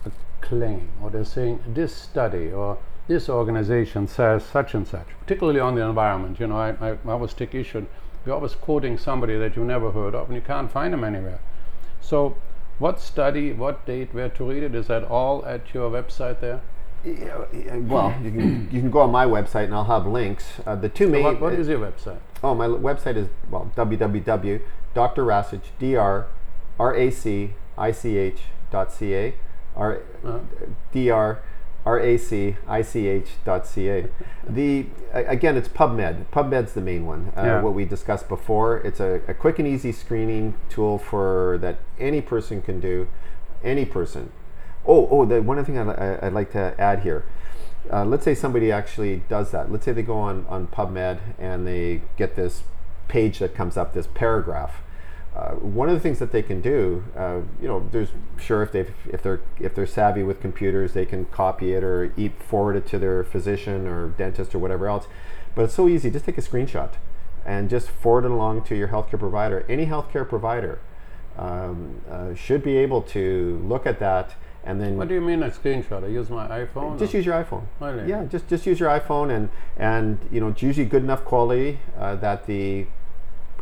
a 0.05 0.11
claim 0.41 0.89
or 1.01 1.09
they're 1.09 1.23
saying 1.23 1.63
this 1.65 1.95
study 1.95 2.51
or 2.51 2.77
this 3.07 3.29
organization 3.29 4.07
says 4.07 4.43
such 4.43 4.73
and 4.73 4.85
such, 4.85 5.07
particularly 5.21 5.61
on 5.61 5.75
the 5.75 5.81
environment. 5.81 6.39
You 6.39 6.47
know, 6.47 6.57
I, 6.57 6.71
I, 6.81 6.89
I 6.91 7.11
always 7.11 7.33
take 7.33 7.55
issue. 7.55 7.85
We're 8.25 8.33
always 8.33 8.55
quoting 8.55 8.97
somebody 8.97 9.37
that 9.37 9.55
you 9.55 9.63
never 9.63 9.91
heard 9.91 10.15
of 10.15 10.27
and 10.27 10.35
you 10.35 10.41
can't 10.41 10.71
find 10.71 10.93
them 10.93 11.03
anywhere. 11.03 11.39
So, 12.01 12.35
what 12.79 12.99
study, 12.99 13.53
what 13.53 13.85
date, 13.85 14.13
where 14.13 14.29
to 14.29 14.43
read 14.49 14.63
it? 14.63 14.75
Is 14.75 14.87
that 14.87 15.03
all 15.03 15.45
at 15.45 15.73
your 15.73 15.89
website 15.91 16.39
there? 16.41 16.61
Yeah, 17.03 17.45
yeah, 17.53 17.77
well, 17.77 18.13
you 18.23 18.31
can 18.31 18.67
you 18.71 18.81
can 18.81 18.89
go 18.89 19.01
on 19.01 19.11
my 19.11 19.25
website 19.25 19.65
and 19.65 19.75
I'll 19.75 19.83
have 19.83 20.07
links. 20.07 20.45
Uh, 20.65 20.75
the 20.75 20.89
two 20.89 21.07
main. 21.07 21.23
What, 21.23 21.39
what 21.39 21.53
is 21.53 21.67
your 21.67 21.79
website? 21.79 22.17
Oh, 22.43 22.55
my 22.55 22.65
l- 22.65 22.79
website 22.79 23.15
is 23.15 23.27
well 23.51 23.71
www.drracich 23.75 25.61
d 25.79 25.95
r 25.95 26.27
r 26.79 26.95
a 26.95 27.11
c 27.11 27.53
i 27.77 27.91
c 27.91 28.17
h 28.17 28.41
dot 28.71 28.91
c 28.91 29.13
a 29.13 29.35
r 29.75 30.01
Uh, 30.23 30.39
d 30.91 31.11
r 31.85 31.93
r 31.93 31.99
a 31.99 32.17
c 32.17 32.55
i 32.67 32.81
c 32.81 33.07
h 33.07 33.29
dot 33.45 33.67
c 33.67 33.89
a. 33.89 34.07
The 34.47 34.87
again, 35.13 35.55
it's 35.55 35.67
PubMed. 35.69 36.25
PubMed's 36.33 36.73
the 36.73 36.81
main 36.81 37.05
one. 37.05 37.31
Uh, 37.37 37.43
Yeah. 37.43 37.61
What 37.61 37.73
we 37.73 37.85
discussed 37.85 38.27
before. 38.27 38.77
It's 38.77 38.99
a, 38.99 39.21
a 39.27 39.33
quick 39.33 39.59
and 39.59 39.67
easy 39.67 39.91
screening 39.91 40.55
tool 40.69 40.97
for 40.97 41.57
that 41.61 41.77
any 41.99 42.21
person 42.21 42.61
can 42.61 42.79
do. 42.79 43.07
Any 43.63 43.85
person. 43.85 44.31
Oh, 44.87 45.07
oh, 45.09 45.25
the 45.25 45.41
one 45.41 45.57
other 45.57 45.65
thing 45.65 45.77
I'd, 45.77 45.89
I- 45.89 46.19
I'd 46.27 46.33
like 46.33 46.51
to 46.53 46.73
add 46.79 46.99
here. 47.01 47.23
Uh, 47.91 48.03
let's 48.03 48.23
say 48.23 48.33
somebody 48.33 48.71
actually 48.71 49.21
does 49.29 49.51
that. 49.51 49.71
Let's 49.71 49.85
say 49.85 49.91
they 49.91 50.01
go 50.03 50.17
on, 50.17 50.45
on 50.49 50.67
PubMed 50.67 51.19
and 51.37 51.67
they 51.67 52.01
get 52.17 52.35
this 52.35 52.63
page 53.07 53.37
that 53.39 53.53
comes 53.53 53.77
up, 53.77 53.93
this 53.93 54.07
paragraph. 54.07 54.81
Uh, 55.35 55.51
one 55.55 55.89
of 55.89 55.93
the 55.95 55.99
things 55.99 56.17
that 56.19 56.31
they 56.31 56.41
can 56.41 56.61
do, 56.61 57.03
uh, 57.17 57.41
you 57.61 57.67
know, 57.67 57.85
there's 57.91 58.09
sure 58.37 58.63
if 58.63 58.71
they 58.71 58.85
if 59.11 59.21
they're 59.21 59.41
if 59.59 59.75
they're 59.75 59.85
savvy 59.85 60.23
with 60.23 60.39
computers, 60.39 60.93
they 60.93 61.05
can 61.05 61.25
copy 61.25 61.73
it 61.73 61.83
or 61.83 62.13
e- 62.15 62.29
forward 62.39 62.75
it 62.77 62.85
to 62.87 62.97
their 62.97 63.23
physician 63.23 63.85
or 63.85 64.09
dentist 64.09 64.55
or 64.55 64.59
whatever 64.59 64.87
else. 64.87 65.07
But 65.53 65.63
it's 65.63 65.73
so 65.73 65.89
easy. 65.89 66.09
Just 66.09 66.23
take 66.25 66.37
a 66.37 66.41
screenshot 66.41 66.91
and 67.45 67.69
just 67.69 67.89
forward 67.89 68.23
it 68.23 68.31
along 68.31 68.63
to 68.63 68.75
your 68.75 68.87
healthcare 68.87 69.19
provider. 69.19 69.65
Any 69.67 69.85
healthcare 69.87 70.27
provider 70.27 70.79
um, 71.37 72.01
uh, 72.09 72.33
should 72.33 72.63
be 72.63 72.77
able 72.77 73.01
to 73.01 73.61
look 73.67 73.85
at 73.85 73.99
that 73.99 74.35
and 74.63 74.81
then 74.81 74.97
What 74.97 75.09
do 75.09 75.13
you 75.13 75.21
mean 75.21 75.43
a 75.43 75.49
screenshot? 75.49 76.03
I 76.03 76.07
use 76.07 76.29
my 76.29 76.47
iPhone. 76.47 76.97
just 76.97 77.13
or- 77.13 77.17
use 77.17 77.25
your 77.25 77.35
iPhone. 77.43 77.63
Really? 77.79 78.07
Yeah, 78.09 78.23
just 78.25 78.47
just 78.47 78.65
use 78.65 78.79
your 78.79 78.89
iPhone, 78.89 79.35
and 79.35 79.49
and 79.77 80.17
you 80.31 80.39
know 80.39 80.47
it's 80.47 80.61
usually 80.63 80.85
good 80.87 81.03
enough 81.03 81.23
quality 81.25 81.79
uh, 81.99 82.15
that 82.15 82.47
the 82.47 82.87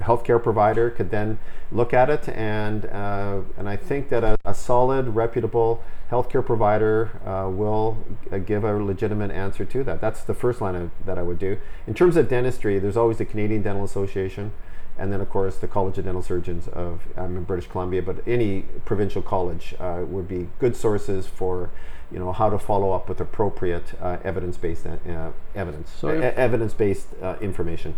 healthcare 0.01 0.41
provider 0.41 0.89
could 0.89 1.11
then 1.11 1.39
look 1.71 1.93
at 1.93 2.09
it, 2.09 2.29
and 2.29 2.85
uh, 2.85 3.41
and 3.57 3.67
I 3.69 3.75
think 3.75 4.09
that 4.09 4.23
a, 4.23 4.35
a 4.45 4.53
solid, 4.53 5.15
reputable 5.15 5.83
healthcare 6.11 6.45
provider 6.45 7.09
uh, 7.25 7.49
will 7.49 7.97
uh, 8.31 8.37
give 8.37 8.63
a 8.63 8.73
legitimate 8.73 9.31
answer 9.31 9.65
to 9.65 9.83
that. 9.83 10.01
That's 10.01 10.23
the 10.23 10.33
first 10.33 10.61
line 10.61 10.75
of, 10.75 10.91
that 11.05 11.17
I 11.17 11.23
would 11.23 11.39
do. 11.39 11.57
In 11.87 11.93
terms 11.93 12.17
of 12.17 12.29
dentistry, 12.29 12.79
there's 12.79 12.97
always 12.97 13.17
the 13.17 13.25
Canadian 13.25 13.61
Dental 13.63 13.83
Association. 13.83 14.51
And 14.95 15.11
then, 15.11 15.21
of 15.21 15.29
course, 15.29 15.57
the 15.57 15.67
College 15.67 15.97
of 15.97 16.05
Dental 16.05 16.21
Surgeons 16.21 16.67
of 16.67 17.01
I'm 17.17 17.35
in 17.35 17.45
British 17.45 17.67
Columbia, 17.67 18.03
but 18.03 18.17
any 18.27 18.65
provincial 18.85 19.23
college 19.23 19.73
uh, 19.79 20.03
would 20.05 20.27
be 20.27 20.49
good 20.59 20.75
sources 20.75 21.25
for, 21.25 21.71
you 22.11 22.19
know, 22.19 22.31
how 22.31 22.51
to 22.51 22.59
follow 22.59 22.91
up 22.91 23.09
with 23.09 23.19
appropriate 23.19 23.99
uh, 23.99 24.17
evidence-based 24.23 24.85
uh, 24.85 25.31
evidence, 25.55 25.89
So 25.97 26.09
evidence-based 26.09 27.07
uh, 27.23 27.37
information. 27.41 27.95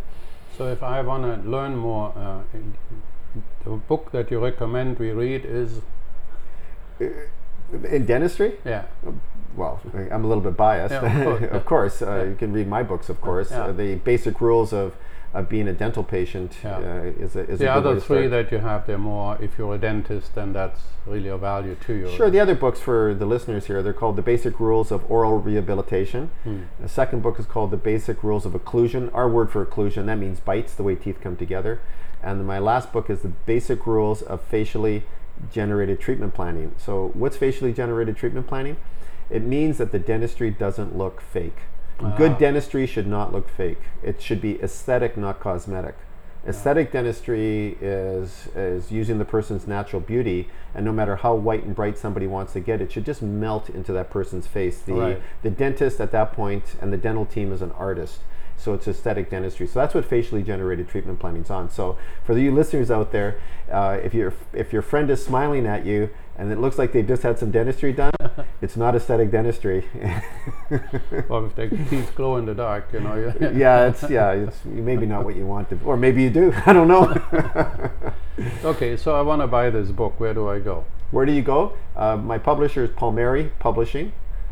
So 0.57 0.67
if 0.71 0.81
I 0.83 1.01
want 1.01 1.23
to 1.23 1.49
learn 1.49 1.75
more, 1.75 2.13
uh, 2.15 2.41
the 3.63 3.71
book 3.71 4.11
that 4.11 4.31
you 4.31 4.39
recommend 4.39 4.99
we 4.99 5.11
read 5.11 5.43
is 5.45 5.81
In 6.99 8.05
dentistry, 8.05 8.53
yeah. 8.63 8.85
well, 9.57 9.81
I'm 10.11 10.23
a 10.23 10.27
little 10.27 10.43
bit 10.43 10.55
biased. 10.55 10.93
Yeah, 10.93 11.05
of 11.05 11.23
course, 11.23 11.51
of 11.51 11.65
course, 11.65 12.01
uh, 12.01 12.05
Yeah. 12.05 12.23
you 12.29 12.35
can 12.35 12.53
read 12.53 12.67
my 12.67 12.83
books, 12.83 13.09
of 13.09 13.19
course. 13.21 13.51
Yeah. 13.51 13.65
Uh, 13.65 13.71
the 13.73 13.95
basic 13.95 14.39
rules 14.39 14.71
of, 14.71 14.95
of 15.35 15.49
being 15.49 15.67
a 15.67 15.73
dental 15.73 16.03
patient 16.03 16.57
Yeah. 16.63 16.77
uh, 16.77 16.81
is 17.23 17.35
a, 17.35 17.41
is 17.41 17.55
a 17.55 17.57
The 17.57 17.63
way 17.65 17.69
other 17.69 17.99
three 17.99 18.27
that 18.27 18.51
you 18.51 18.59
have, 18.59 18.87
they're 18.87 18.97
more. 18.97 19.37
If 19.41 19.57
you're 19.57 19.75
a 19.75 19.77
dentist, 19.77 20.33
then 20.33 20.53
that's 20.53 20.81
really 21.05 21.27
of 21.29 21.41
value 21.41 21.75
to 21.85 21.93
you. 21.93 22.09
Sure, 22.09 22.29
the 22.29 22.39
other 22.39 22.55
books 22.55 22.79
for 22.79 23.13
the 23.13 23.25
listeners 23.25 23.65
here, 23.67 23.83
they're 23.83 23.93
called 23.93 24.15
The 24.15 24.21
Basic 24.21 24.59
Rules 24.59 24.91
of 24.91 25.09
Oral 25.11 25.39
Rehabilitation. 25.39 26.29
Hmm. 26.43 26.61
The 26.79 26.87
second 26.87 27.21
book 27.21 27.37
is 27.37 27.45
called 27.45 27.71
The 27.71 27.77
Basic 27.77 28.23
Rules 28.23 28.45
of 28.45 28.53
Occlusion. 28.53 29.13
Our 29.13 29.29
word 29.29 29.51
for 29.51 29.65
occlusion, 29.65 30.05
that 30.05 30.17
means 30.17 30.39
bites, 30.39 30.73
the 30.73 30.83
way 30.83 30.95
teeth 30.95 31.19
come 31.21 31.35
together. 31.35 31.81
And 32.23 32.39
then 32.39 32.47
my 32.47 32.59
last 32.59 32.93
book 32.93 33.09
is 33.09 33.19
The 33.21 33.33
Basic 33.45 33.85
Rules 33.85 34.21
of 34.21 34.41
Facially 34.41 35.03
Generated 35.51 35.99
Treatment 35.99 36.33
Planning. 36.33 36.73
So, 36.77 37.11
what's 37.13 37.35
facially 37.35 37.73
generated 37.73 38.15
treatment 38.15 38.47
planning? 38.47 38.77
It 39.29 39.43
means 39.43 39.77
that 39.79 39.91
the 39.91 39.99
dentistry 39.99 40.49
doesn't 40.49 40.97
look 40.97 41.19
fake. 41.19 41.57
Good 42.17 42.33
Ah. 42.33 42.37
dentistry 42.37 42.85
should 42.85 43.07
not 43.07 43.31
look 43.31 43.47
fake. 43.49 43.81
It 44.03 44.21
should 44.21 44.41
be 44.41 44.61
aesthetic, 44.61 45.15
not 45.17 45.39
cosmetic. 45.39 45.95
Aesthetic 46.47 46.91
dentistry 46.91 47.75
is 47.81 48.49
is 48.55 48.91
using 48.91 49.17
the 49.17 49.25
person's 49.25 49.65
natural 49.67 49.99
beauty, 50.01 50.47
and 50.75 50.85
no 50.85 50.91
matter 50.91 51.15
how 51.15 51.33
white 51.33 51.63
and 51.63 51.73
bright 51.73 51.97
somebody 51.97 52.27
wants 52.27 52.53
to 52.53 52.59
get, 52.59 52.81
it 52.81 52.91
should 52.91 53.05
just 53.05 53.21
melt 53.23 53.69
into 53.69 53.91
that 53.93 54.09
person's 54.11 54.45
face. 54.45 54.79
The 54.79 54.93
Right. 54.93 55.21
the 55.41 55.49
dentist 55.49 55.99
at 55.99 56.11
that 56.11 56.33
point 56.33 56.75
and 56.81 56.93
the 56.93 56.97
dental 56.97 57.25
team 57.25 57.51
is 57.51 57.61
an 57.63 57.71
artist. 57.79 58.19
So 58.57 58.73
it's 58.73 58.87
aesthetic 58.87 59.29
dentistry. 59.29 59.65
So 59.67 59.79
that's 59.79 59.93
what 59.93 60.05
facially 60.05 60.41
generated 60.43 60.87
treatment 60.87 61.19
planning 61.19 61.41
is 61.41 61.49
on. 61.49 61.69
So 61.69 61.97
for 62.23 62.33
the 62.35 62.41
you 62.41 62.51
listeners 62.53 62.89
out 62.91 63.11
there, 63.11 63.35
uh, 63.71 63.97
if 64.03 64.13
your 64.13 64.33
if 64.53 64.71
your 64.71 64.81
friend 64.83 65.09
is 65.09 65.23
smiling 65.25 65.65
at 65.65 65.85
you 65.85 66.09
and 66.37 66.51
it 66.51 66.59
looks 66.59 66.77
like 66.77 66.91
they 66.91 67.01
just 67.01 67.23
had 67.23 67.39
some 67.39 67.51
dentistry 67.51 67.93
done, 67.93 68.11
it's 68.61 68.75
not 68.75 68.95
aesthetic 68.95 69.31
dentistry. 69.31 69.85
well, 71.29 71.45
if 71.45 71.55
their 71.55 71.69
teeth 71.69 72.13
glow 72.15 72.37
in 72.37 72.45
the 72.45 72.53
dark, 72.53 72.91
you 72.93 72.99
know. 72.99 73.33
yeah, 73.55 73.87
it's 73.87 74.09
yeah, 74.09 74.31
it's 74.31 74.65
maybe 74.65 75.05
not 75.05 75.23
what 75.23 75.35
you 75.35 75.45
want 75.45 75.69
to, 75.69 75.79
or 75.85 75.97
maybe 75.97 76.23
you 76.23 76.29
do. 76.29 76.53
I 76.65 76.73
don't 76.73 76.87
know. 76.87 77.91
okay, 78.63 78.97
so 78.97 79.15
I 79.15 79.21
want 79.21 79.41
to 79.41 79.47
buy 79.47 79.69
this 79.69 79.91
book. 79.91 80.19
Where 80.19 80.33
do 80.33 80.49
I 80.49 80.59
go? 80.59 80.85
Where 81.11 81.25
do 81.25 81.31
you 81.31 81.41
go? 81.41 81.77
Uh, 81.95 82.17
my 82.17 82.37
publisher 82.37 82.83
is 82.83 82.89
Palmeri 82.91 83.51
Publishing. 83.59 84.11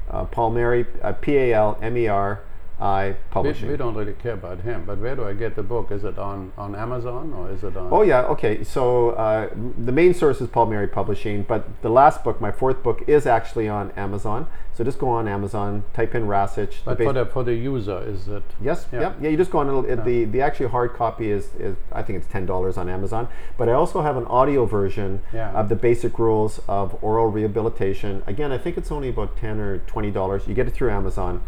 Uh, 0.10 0.26
Palmeri, 0.26 0.86
uh, 1.02 1.14
P 1.14 1.38
A 1.38 1.54
L 1.54 1.78
M 1.82 1.98
E 1.98 2.08
R 2.08 2.42
I 2.84 3.08
We, 3.12 3.16
Publishing. 3.32 3.70
we 3.70 3.78
don't 3.78 3.96
really 3.96 4.12
care 4.14 4.34
about 4.34 4.60
him, 4.60 4.84
but 4.86 4.98
where 4.98 5.16
do 5.16 5.24
I 5.24 5.34
get 5.34 5.56
the 5.56 5.64
book? 5.64 5.90
Is 5.90 6.04
it 6.04 6.20
on, 6.20 6.52
on 6.58 6.76
Amazon 6.76 7.34
or 7.34 7.50
is 7.50 7.64
it 7.64 7.78
on? 7.78 7.88
Oh 7.94 8.02
yeah, 8.02 8.24
okay. 8.34 8.64
So 8.66 9.12
uh, 9.12 9.50
the 9.78 9.94
main 9.94 10.14
source 10.14 10.42
is 10.42 10.50
Palmeri 10.50 10.92
Publishing, 10.92 11.44
but 11.44 11.64
the 11.82 11.90
last 11.90 12.26
book, 12.26 12.42
my 12.42 12.52
fourth 12.52 12.84
book, 12.84 13.02
is 13.08 13.26
actually 13.26 13.70
on 13.70 13.92
Amazon. 13.92 14.48
So 14.76 14.84
just 14.84 15.00
go 15.00 15.08
on 15.08 15.28
Amazon, 15.28 15.84
type 15.94 16.14
in 16.16 16.24
Racich. 16.28 16.78
But 16.84 16.98
for 16.98 17.14
the 17.14 17.26
for 17.28 17.44
the 17.44 17.54
user, 17.54 18.00
is 18.06 18.28
it? 18.28 18.44
Yes, 18.62 18.86
Yeah. 18.92 19.00
yeah. 19.02 19.14
yeah, 19.22 19.30
You 19.30 19.38
just 19.38 19.52
go 19.52 19.60
on. 19.60 19.86
it- 19.86 20.04
The 20.04 20.26
the 20.26 20.42
actual 20.42 20.68
hard 20.70 20.94
copy 20.94 21.30
is, 21.32 21.44
is 21.60 21.76
I 21.92 22.02
think 22.04 22.18
it's 22.20 22.28
ten 22.28 22.46
dollars 22.46 22.76
on 22.78 22.90
Amazon. 22.90 23.28
But 23.58 23.70
I 23.70 23.74
also 23.74 24.02
have 24.02 24.18
an 24.18 24.26
audio 24.26 24.66
version 24.66 25.22
Yeah. 25.32 25.52
of 25.60 25.70
the 25.70 25.76
basic 25.76 26.20
rules 26.20 26.60
of 26.68 26.98
oral 27.02 27.28
rehabilitation. 27.28 28.24
Again, 28.28 28.52
I 28.52 28.58
think 28.58 28.78
it's 28.78 28.92
only 28.92 29.10
about 29.10 29.38
ten 29.38 29.60
or 29.60 29.78
twenty 29.94 30.12
dollars. 30.12 30.48
You 30.48 30.54
get 30.56 30.68
it 30.68 30.74
through 30.74 30.90
Amazon. 30.92 31.42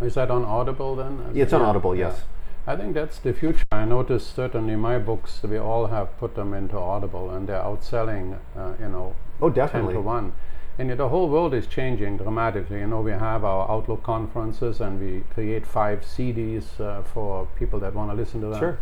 Is 0.00 0.14
that 0.14 0.30
on 0.30 0.44
Audible 0.44 0.96
then? 0.96 1.32
It's 1.34 1.52
on 1.52 1.62
Audible, 1.62 1.94
yes. 1.96 2.22
I 2.66 2.76
think 2.76 2.94
that's 2.94 3.18
the 3.18 3.32
future. 3.32 3.64
I 3.72 3.84
noticed 3.86 4.34
certainly 4.34 4.76
my 4.76 4.98
books, 4.98 5.42
we 5.42 5.56
all 5.58 5.86
have 5.86 6.16
put 6.18 6.34
them 6.34 6.52
into 6.52 6.76
Audible 6.76 7.30
and 7.30 7.48
they're 7.48 7.62
outselling, 7.62 8.38
uh, 8.56 8.72
you 8.78 8.88
know, 8.88 9.14
Oh, 9.40 9.48
10 9.48 9.54
definitely. 9.54 9.94
to 9.94 10.00
1. 10.00 10.32
And 10.78 10.90
the 10.90 11.08
whole 11.08 11.28
world 11.28 11.54
is 11.54 11.66
changing 11.66 12.18
dramatically. 12.18 12.80
You 12.80 12.86
know, 12.86 13.00
we 13.00 13.10
have 13.12 13.42
our 13.42 13.68
Outlook 13.70 14.02
conferences 14.02 14.80
and 14.80 15.00
we 15.00 15.24
create 15.34 15.66
five 15.66 16.02
CDs 16.02 16.78
uh, 16.80 17.02
for 17.02 17.48
people 17.58 17.80
that 17.80 17.94
want 17.94 18.10
to 18.10 18.14
listen 18.16 18.40
to 18.42 18.48
them. 18.48 18.60
Sure. 18.60 18.78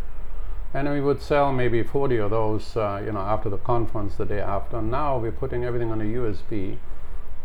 And 0.73 0.89
we 0.89 0.99
would 1.01 1.21
sell 1.21 1.51
maybe 1.53 1.81
40 1.81 2.17
of 2.17 2.29
those, 2.31 2.75
uh, 2.75 3.01
you 3.03 3.13
know, 3.13 3.19
after 3.21 3.49
the 3.49 3.57
conference 3.57 4.15
the 4.15 4.25
day 4.25 4.41
after. 4.41 4.81
Now 4.81 5.17
we're 5.17 5.31
putting 5.31 5.63
everything 5.63 5.91
on 5.91 6.01
a 6.01 6.03
USB 6.03 6.77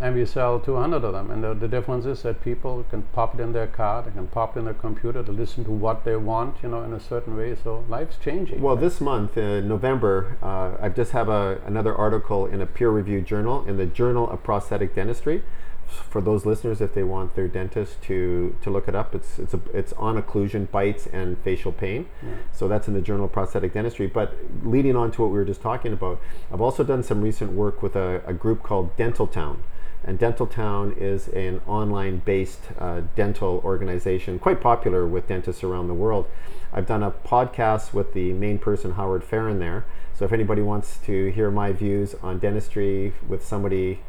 and 0.03 0.17
we 0.17 0.27
sell 0.27 0.59
200 0.59 1.05
of 1.05 1.13
them. 1.13 1.31
And 1.31 1.45
the, 1.45 1.55
the 1.55 1.69
difference 1.69 2.07
is 2.07 2.23
that 2.23 2.43
people 2.43 2.85
can 2.91 3.03
pop 3.15 3.37
it 3.37 3.41
in 3.41 3.53
their 3.53 3.69
car, 3.69 4.03
they 4.03 4.11
can 4.11 4.27
pop 4.27 4.57
it 4.57 4.59
in 4.59 4.65
their 4.65 4.75
computer 4.75 5.23
to 5.23 5.31
listen 5.31 5.65
to 5.65 5.71
what 5.71 6.05
they 6.05 6.17
want, 6.17 6.57
you 6.61 6.69
know, 6.69 6.83
in 6.83 6.93
a 6.93 6.99
certain 6.99 7.37
way. 7.37 7.57
So 7.63 7.85
life's 7.89 8.17
changing. 8.17 8.61
Well, 8.61 8.75
this 8.75 9.01
month, 9.01 9.37
in 9.39 9.69
November, 9.69 10.39
uh, 10.43 10.73
I 10.85 10.89
just 10.89 11.13
have 11.13 11.29
a, 11.29 11.61
another 11.65 11.95
article 11.95 12.47
in 12.47 12.61
a 12.61 12.67
peer-reviewed 12.67 13.25
journal 13.25 13.65
in 13.65 13.77
the 13.77 13.87
Journal 13.87 14.29
of 14.29 14.43
Prosthetic 14.43 14.97
Dentistry. 14.97 15.45
For 15.87 16.21
those 16.21 16.45
listeners, 16.47 16.81
if 16.81 16.95
they 16.95 17.05
want 17.05 17.37
their 17.37 17.47
dentist 17.47 18.03
to, 18.05 18.57
to 18.63 18.71
look 18.71 18.89
it 18.89 18.95
up, 18.95 19.15
it's 19.15 19.39
it's 19.39 19.53
a, 19.53 19.61
it's 19.75 19.93
on 19.93 20.21
occlusion, 20.21 20.71
bites, 20.71 21.07
and 21.07 21.37
facial 21.41 21.71
pain. 21.71 22.09
So 22.51 22.67
that's 22.67 22.89
in 22.89 22.95
the 22.95 23.03
Journal 23.03 23.27
of 23.27 23.33
Prosthetic 23.33 23.75
Dentistry. 23.75 24.07
But 24.07 24.35
leading 24.65 24.97
on 24.97 25.13
to 25.13 25.23
what 25.23 25.31
we 25.31 25.37
were 25.37 25.45
just 25.45 25.61
talking 25.61 25.93
about, 25.93 26.19
I've 26.51 26.63
also 26.63 26.83
done 26.83 27.03
some 27.03 27.21
recent 27.21 27.53
work 27.53 27.83
with 27.83 27.95
a, 27.95 28.23
a 28.27 28.33
group 28.33 28.63
called 28.63 28.97
Dental 28.97 29.27
Town. 29.27 29.63
And 30.05 30.19
Dental 30.19 30.47
Town 30.47 30.95
is 30.99 31.29
an 31.29 31.61
online 31.67 32.19
based 32.25 32.61
uh, 32.79 33.03
dental 33.15 33.61
organization, 33.65 34.39
quite 34.39 34.61
popular 34.61 35.07
with 35.07 35.29
dentists 35.29 35.63
around 35.63 35.87
the 35.89 35.95
world. 35.95 36.27
I've 36.73 36.87
done 36.87 37.03
a 37.03 37.11
podcast 37.11 37.93
with 37.93 38.13
the 38.15 38.33
main 38.33 38.59
person, 38.59 38.93
Howard 38.93 39.23
Farran, 39.23 39.59
there. 39.59 39.85
So 40.15 40.25
if 40.25 40.33
anybody 40.33 40.63
wants 40.63 40.99
to 41.07 41.31
hear 41.31 41.51
my 41.51 41.73
views 41.73 42.15
on 42.23 42.39
dentistry 42.39 43.13
with 43.29 43.45
somebody 43.47 44.01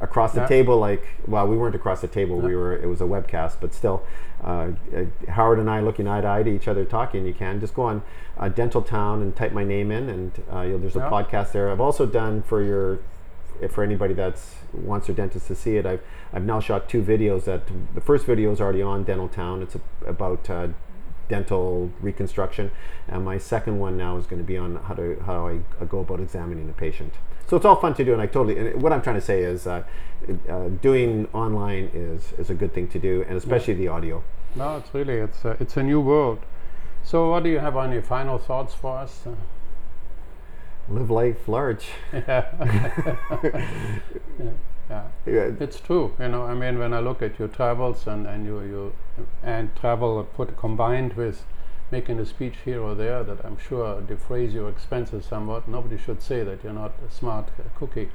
across 0.00 0.32
the 0.32 0.40
Yeah. 0.40 0.46
table, 0.46 0.78
like, 0.78 1.04
well, 1.26 1.46
we 1.46 1.56
weren't 1.56 1.74
across 1.74 2.00
the 2.00 2.08
table, 2.08 2.38
we 2.40 2.54
were, 2.56 2.74
it 2.74 2.86
was 2.88 3.00
a 3.00 3.04
webcast, 3.04 3.56
but 3.60 3.72
still, 3.72 4.02
uh, 4.42 4.68
uh, 4.94 5.04
Howard 5.30 5.58
and 5.58 5.70
I 5.70 5.80
looking 5.80 6.08
eye 6.08 6.20
to 6.20 6.28
eye 6.28 6.42
to 6.42 6.50
each 6.50 6.66
other 6.68 6.84
talking, 6.84 7.24
you 7.26 7.32
can 7.34 7.60
just 7.60 7.74
go 7.74 7.82
on 7.82 8.02
uh, 8.38 8.48
Dental 8.48 8.82
Town 8.82 9.22
and 9.22 9.34
type 9.36 9.52
my 9.52 9.64
name 9.64 9.90
in, 9.90 10.08
and 10.08 10.32
uh, 10.52 10.60
you'll, 10.62 10.78
there's 10.78 10.96
a 10.96 10.98
Yeah. 11.00 11.10
podcast 11.10 11.52
there. 11.52 11.70
I've 11.70 11.80
also 11.80 12.06
done 12.06 12.42
for 12.42 12.60
your 12.62 12.98
if 13.60 13.72
for 13.72 13.82
anybody 13.82 14.14
that 14.14 14.40
wants 14.72 15.06
their 15.06 15.16
dentist 15.16 15.46
to 15.48 15.54
see 15.54 15.76
it, 15.76 15.86
I've 15.86 16.02
I've 16.32 16.44
now 16.44 16.60
shot 16.60 16.88
two 16.88 17.02
videos. 17.02 17.44
That 17.44 17.62
the 17.94 18.00
first 18.00 18.26
video 18.26 18.52
is 18.52 18.60
already 18.60 18.82
on 18.82 19.04
Dental 19.04 19.28
Town. 19.28 19.62
It's 19.62 19.74
a, 19.74 19.80
about 20.06 20.48
uh, 20.50 20.68
dental 21.28 21.90
reconstruction, 22.00 22.70
and 23.08 23.24
my 23.24 23.38
second 23.38 23.78
one 23.78 23.96
now 23.96 24.16
is 24.16 24.26
going 24.26 24.40
to 24.40 24.46
be 24.46 24.56
on 24.56 24.76
how 24.76 24.94
to 24.94 25.22
how 25.26 25.48
I, 25.48 25.84
go 25.84 26.00
about 26.00 26.20
examining 26.20 26.68
a 26.68 26.72
patient. 26.72 27.14
So 27.46 27.56
it's 27.56 27.66
all 27.66 27.76
fun 27.76 27.94
to 27.94 28.04
do, 28.04 28.12
and 28.12 28.22
I 28.22 28.26
totally. 28.26 28.58
And 28.58 28.82
what 28.82 28.92
I'm 28.92 29.02
trying 29.02 29.16
to 29.16 29.26
say 29.32 29.42
is, 29.42 29.66
uh, 29.66 29.84
uh, 30.48 30.68
doing 30.80 31.28
online 31.32 31.90
is 31.92 32.32
is 32.38 32.50
a 32.50 32.54
good 32.54 32.72
thing 32.72 32.88
to 32.88 32.98
do, 32.98 33.24
and 33.28 33.36
especially 33.36 33.74
the 33.74 33.88
audio. 33.88 34.22
No, 34.54 34.76
it's 34.76 34.94
really 34.94 35.14
it's 35.14 35.44
a, 35.44 35.56
it's 35.60 35.76
a 35.76 35.82
new 35.82 36.00
world. 36.00 36.38
So, 37.02 37.30
what 37.30 37.42
do 37.42 37.50
you 37.50 37.58
have? 37.58 37.76
Any 37.76 38.00
final 38.00 38.38
thoughts 38.38 38.74
for 38.74 38.96
us? 38.98 39.26
Live 40.88 41.10
life 41.10 41.48
large. 41.48 41.88
yeah. 42.12 42.44
yeah. 44.90 45.02
Yeah, 45.26 45.50
It's 45.60 45.80
true, 45.80 46.14
you 46.18 46.28
know. 46.28 46.42
I 46.44 46.54
mean, 46.54 46.78
when 46.78 46.92
I 46.92 47.00
look 47.00 47.22
at 47.22 47.38
your 47.38 47.48
travels 47.48 48.06
and 48.06 48.26
and 48.26 48.44
you 48.44 48.60
you 48.60 48.92
and 49.42 49.74
travel 49.76 50.22
put 50.36 50.56
combined 50.58 51.14
with 51.14 51.44
making 51.90 52.18
a 52.20 52.26
speech 52.26 52.56
here 52.64 52.82
or 52.82 52.94
there, 52.94 53.24
that 53.24 53.44
I'm 53.44 53.56
sure 53.58 54.02
defrays 54.02 54.52
your 54.52 54.68
expenses 54.68 55.24
somewhat. 55.24 55.66
Nobody 55.68 55.96
should 55.96 56.20
say 56.20 56.44
that 56.44 56.62
you're 56.62 56.72
not 56.72 56.92
a 57.06 57.10
smart 57.10 57.48
cookie. 57.78 58.10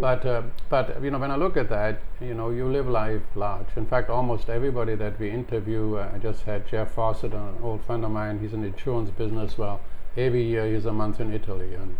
But 0.00 0.26
uh, 0.26 0.42
but 0.68 1.02
you 1.02 1.10
know, 1.10 1.18
when 1.18 1.30
I 1.30 1.36
look 1.36 1.56
at 1.56 1.68
that, 1.70 2.00
you 2.20 2.34
know, 2.34 2.50
you 2.50 2.66
live 2.66 2.88
life 2.88 3.22
large. 3.34 3.68
In 3.76 3.86
fact, 3.86 4.10
almost 4.10 4.50
everybody 4.50 4.94
that 4.96 5.18
we 5.18 5.30
interview, 5.30 5.96
uh, 5.96 6.10
I 6.14 6.18
just 6.18 6.42
had 6.42 6.66
Jeff 6.68 6.92
Fawcett, 6.92 7.32
an 7.32 7.56
old 7.62 7.82
friend 7.84 8.04
of 8.04 8.10
mine. 8.10 8.40
He's 8.40 8.52
in 8.52 8.62
the 8.62 8.68
insurance 8.68 9.10
business. 9.10 9.56
Well, 9.58 9.80
every 10.16 10.42
year 10.42 10.66
he's 10.72 10.86
a 10.86 10.92
month 10.92 11.20
in 11.20 11.32
Italy, 11.32 11.74
and 11.74 11.96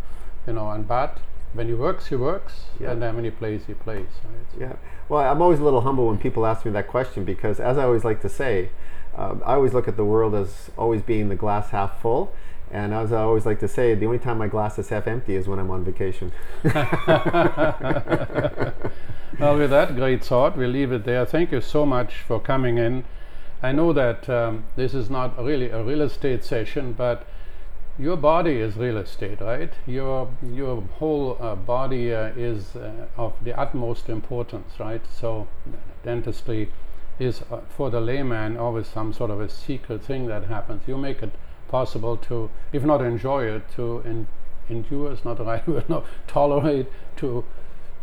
you 0.47 0.53
know, 0.55 0.71
and 0.71 0.87
but 0.87 1.19
when 1.53 1.69
he 1.69 1.75
works, 1.75 2.07
he 2.09 2.17
works, 2.17 2.65
Yeah. 2.81 2.91
and 2.91 3.01
then 3.03 3.15
when 3.15 3.25
he 3.25 3.31
plays, 3.31 3.67
he 3.67 3.75
plays. 3.75 4.09
Right? 4.25 4.61
Yeah. 4.61 4.73
Well, 5.09 5.21
I'm 5.31 5.41
always 5.41 5.61
a 5.61 5.65
little 5.65 5.83
humble 5.83 6.09
when 6.09 6.19
people 6.19 6.45
ask 6.47 6.65
me 6.65 6.73
that 6.73 6.89
question 6.89 7.25
because, 7.25 7.61
as 7.61 7.79
I 7.79 7.85
always 7.85 8.05
like 8.05 8.21
to 8.23 8.29
say, 8.29 8.71
um, 9.17 9.41
I 9.47 9.55
always 9.55 9.73
look 9.73 9.87
at 9.87 9.97
the 9.97 10.05
world 10.05 10.35
as 10.35 10.71
always 10.77 11.01
being 11.03 11.29
the 11.29 11.37
glass 11.37 11.71
half 11.71 12.01
full. 12.01 12.33
And 12.73 12.93
as 12.93 13.13
I 13.13 13.23
always 13.23 13.47
like 13.47 13.61
to 13.61 13.69
say, 13.69 13.95
the 13.95 14.07
only 14.07 14.19
time 14.19 14.39
my 14.39 14.49
glass 14.49 14.79
is 14.81 14.89
half 14.89 15.07
empty 15.07 15.37
is 15.37 15.47
when 15.47 15.61
I'm 15.61 15.71
on 15.71 15.85
vacation. 15.85 16.33
well, 16.65 16.73
with 19.57 19.71
that 19.71 19.95
great 19.95 20.25
thought, 20.25 20.57
we'll 20.57 20.71
leave 20.71 20.91
it 20.91 21.05
there. 21.05 21.25
Thank 21.25 21.53
you 21.53 21.61
so 21.61 21.87
much 21.87 22.17
for 22.17 22.41
coming 22.41 22.79
in. 22.79 23.05
I 23.63 23.71
know 23.73 23.93
that 23.93 24.29
um, 24.29 24.65
this 24.77 24.93
is 24.95 25.09
not 25.09 25.39
really 25.43 25.71
a 25.71 25.83
real 25.85 26.03
estate 26.03 26.43
session, 26.45 26.93
but 26.93 27.27
your 27.99 28.17
body 28.17 28.59
is 28.59 28.77
real 28.77 28.97
estate, 28.99 29.41
right? 29.41 29.73
Your 29.87 30.29
your 30.43 30.83
whole 30.99 31.37
uh, 31.41 31.55
body 31.55 32.13
uh, 32.13 32.33
is 32.37 32.75
uh, 32.77 33.07
of 33.17 33.35
the 33.43 33.59
utmost 33.59 34.09
importance, 34.09 34.81
right? 34.81 35.03
So, 35.21 35.47
dentistry 36.03 36.73
is 37.19 37.43
uh, 37.51 37.61
for 37.69 37.91
the 37.91 38.01
layman 38.01 38.57
always 38.57 38.89
some 38.89 39.13
sort 39.13 39.31
of 39.31 39.41
a 39.41 39.49
secret 39.49 40.03
thing 40.03 40.27
that 40.27 40.45
happens. 40.45 40.83
You 40.89 40.99
make 40.99 41.23
it 41.23 41.31
possible 41.69 42.17
to, 42.17 42.51
if 42.73 42.85
not 42.85 43.01
enjoy 43.01 43.45
it, 43.45 43.63
to 43.77 44.03
en- 44.05 44.27
endure 44.69 45.13
is 45.13 45.25
not 45.25 45.39
the 45.39 45.45
right 45.45 45.67
word, 45.69 45.89
no, 45.89 46.05
tolerate, 46.27 46.87
to 47.17 47.45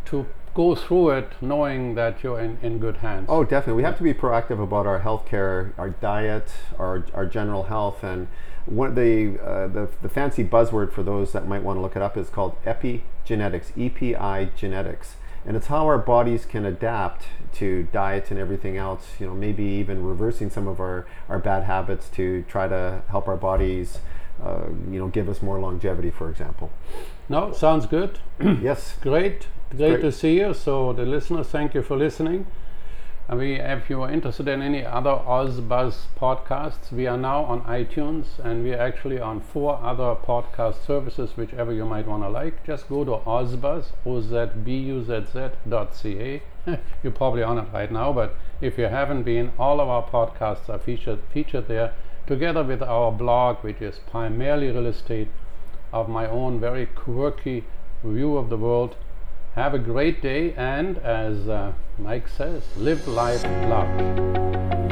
to 0.05 0.25
go 0.53 0.75
through 0.75 1.11
it 1.11 1.31
knowing 1.41 1.95
that 1.95 2.23
you're 2.23 2.39
in, 2.39 2.57
in 2.61 2.79
good 2.79 2.97
hands. 2.97 3.27
Oh, 3.29 3.43
definitely. 3.43 3.81
We 3.81 3.83
have 3.83 3.97
to 3.97 4.03
be 4.03 4.13
proactive 4.13 4.61
about 4.61 4.85
our 4.85 4.99
healthcare, 4.99 5.71
our 5.77 5.89
diet, 5.89 6.51
our, 6.77 7.05
our 7.13 7.25
general 7.25 7.63
health, 7.63 8.03
and 8.03 8.27
one 8.65 8.89
of 8.89 8.95
the, 8.95 9.39
uh, 9.39 9.67
the 9.67 9.89
the 10.01 10.09
fancy 10.09 10.43
buzzword 10.43 10.91
for 10.91 11.03
those 11.03 11.31
that 11.31 11.47
might 11.47 11.63
want 11.63 11.77
to 11.77 11.81
look 11.81 11.95
it 11.95 12.01
up 12.01 12.15
is 12.15 12.29
called 12.29 12.55
epigenetics, 12.63 13.71
EPI 13.77 14.51
genetics, 14.55 15.15
and 15.45 15.57
it's 15.57 15.67
how 15.67 15.85
our 15.87 15.97
bodies 15.97 16.45
can 16.45 16.65
adapt 16.65 17.25
to 17.53 17.87
diet 17.91 18.29
and 18.29 18.39
everything 18.39 18.77
else. 18.77 19.15
You 19.19 19.27
know, 19.27 19.33
maybe 19.33 19.63
even 19.63 20.05
reversing 20.05 20.49
some 20.49 20.67
of 20.67 20.79
our 20.79 21.07
our 21.27 21.39
bad 21.39 21.63
habits 21.63 22.07
to 22.09 22.43
try 22.43 22.67
to 22.67 23.01
help 23.09 23.27
our 23.27 23.37
bodies. 23.37 23.99
Uh, 24.43 24.67
you 24.89 24.99
know, 24.99 25.07
give 25.07 25.29
us 25.29 25.41
more 25.41 25.59
longevity, 25.59 26.09
for 26.09 26.29
example. 26.29 26.71
No, 27.29 27.53
sounds 27.53 27.85
good. 27.85 28.19
yes. 28.39 28.95
Great, 29.01 29.47
great, 29.69 29.89
great. 29.89 30.01
to 30.01 30.11
see 30.11 30.39
you. 30.39 30.53
So 30.53 30.93
the 30.93 31.05
listeners, 31.05 31.47
thank 31.47 31.73
you 31.73 31.83
for 31.83 31.95
listening. 31.97 32.47
And 33.31 33.39
we, 33.39 33.59
if 33.61 33.89
you 33.89 34.01
are 34.01 34.11
interested 34.11 34.49
in 34.49 34.61
any 34.61 34.83
other 34.85 35.11
OzBuzz 35.11 36.07
podcasts, 36.19 36.91
we 36.91 37.07
are 37.07 37.17
now 37.17 37.45
on 37.45 37.61
iTunes 37.61 38.39
and 38.43 38.61
we 38.61 38.73
are 38.73 38.81
actually 38.81 39.21
on 39.21 39.39
four 39.39 39.79
other 39.81 40.15
podcast 40.15 40.85
services, 40.85 41.37
whichever 41.37 41.71
you 41.71 41.85
might 41.85 42.07
want 42.07 42.23
to 42.23 42.29
like. 42.29 42.65
Just 42.65 42.89
go 42.89 43.05
to 43.05 43.11
OzBuzz, 43.25 43.85
O-Z-B-U-Z-Z 44.05 45.49
dot 45.69 45.95
C-A. 45.95 46.41
You're 47.03 47.13
probably 47.13 47.43
on 47.43 47.57
it 47.57 47.67
right 47.71 47.89
now, 47.89 48.11
but 48.11 48.35
if 48.59 48.77
you 48.77 48.85
haven't 48.85 49.23
been, 49.23 49.53
all 49.57 49.79
of 49.79 49.87
our 49.87 50.03
podcasts 50.03 50.67
are 50.67 50.79
featured, 50.79 51.19
featured 51.33 51.69
there, 51.69 51.93
together 52.27 52.63
with 52.63 52.81
our 52.81 53.11
blog, 53.11 53.57
which 53.63 53.81
is 53.81 53.99
primarily 54.09 54.69
real 54.69 54.87
estate, 54.87 55.27
of 55.93 56.07
my 56.07 56.27
own 56.27 56.59
very 56.59 56.85
quirky 56.85 57.63
view 58.03 58.37
of 58.37 58.49
the 58.49 58.57
world. 58.57 58.95
Have 59.55 59.73
a 59.73 59.79
great 59.79 60.21
day, 60.21 60.53
and 60.53 60.97
as 60.99 61.49
uh, 61.49 61.73
Mike 61.97 62.27
says, 62.29 62.63
live 62.77 63.07
life, 63.07 63.43
love. 63.43 64.90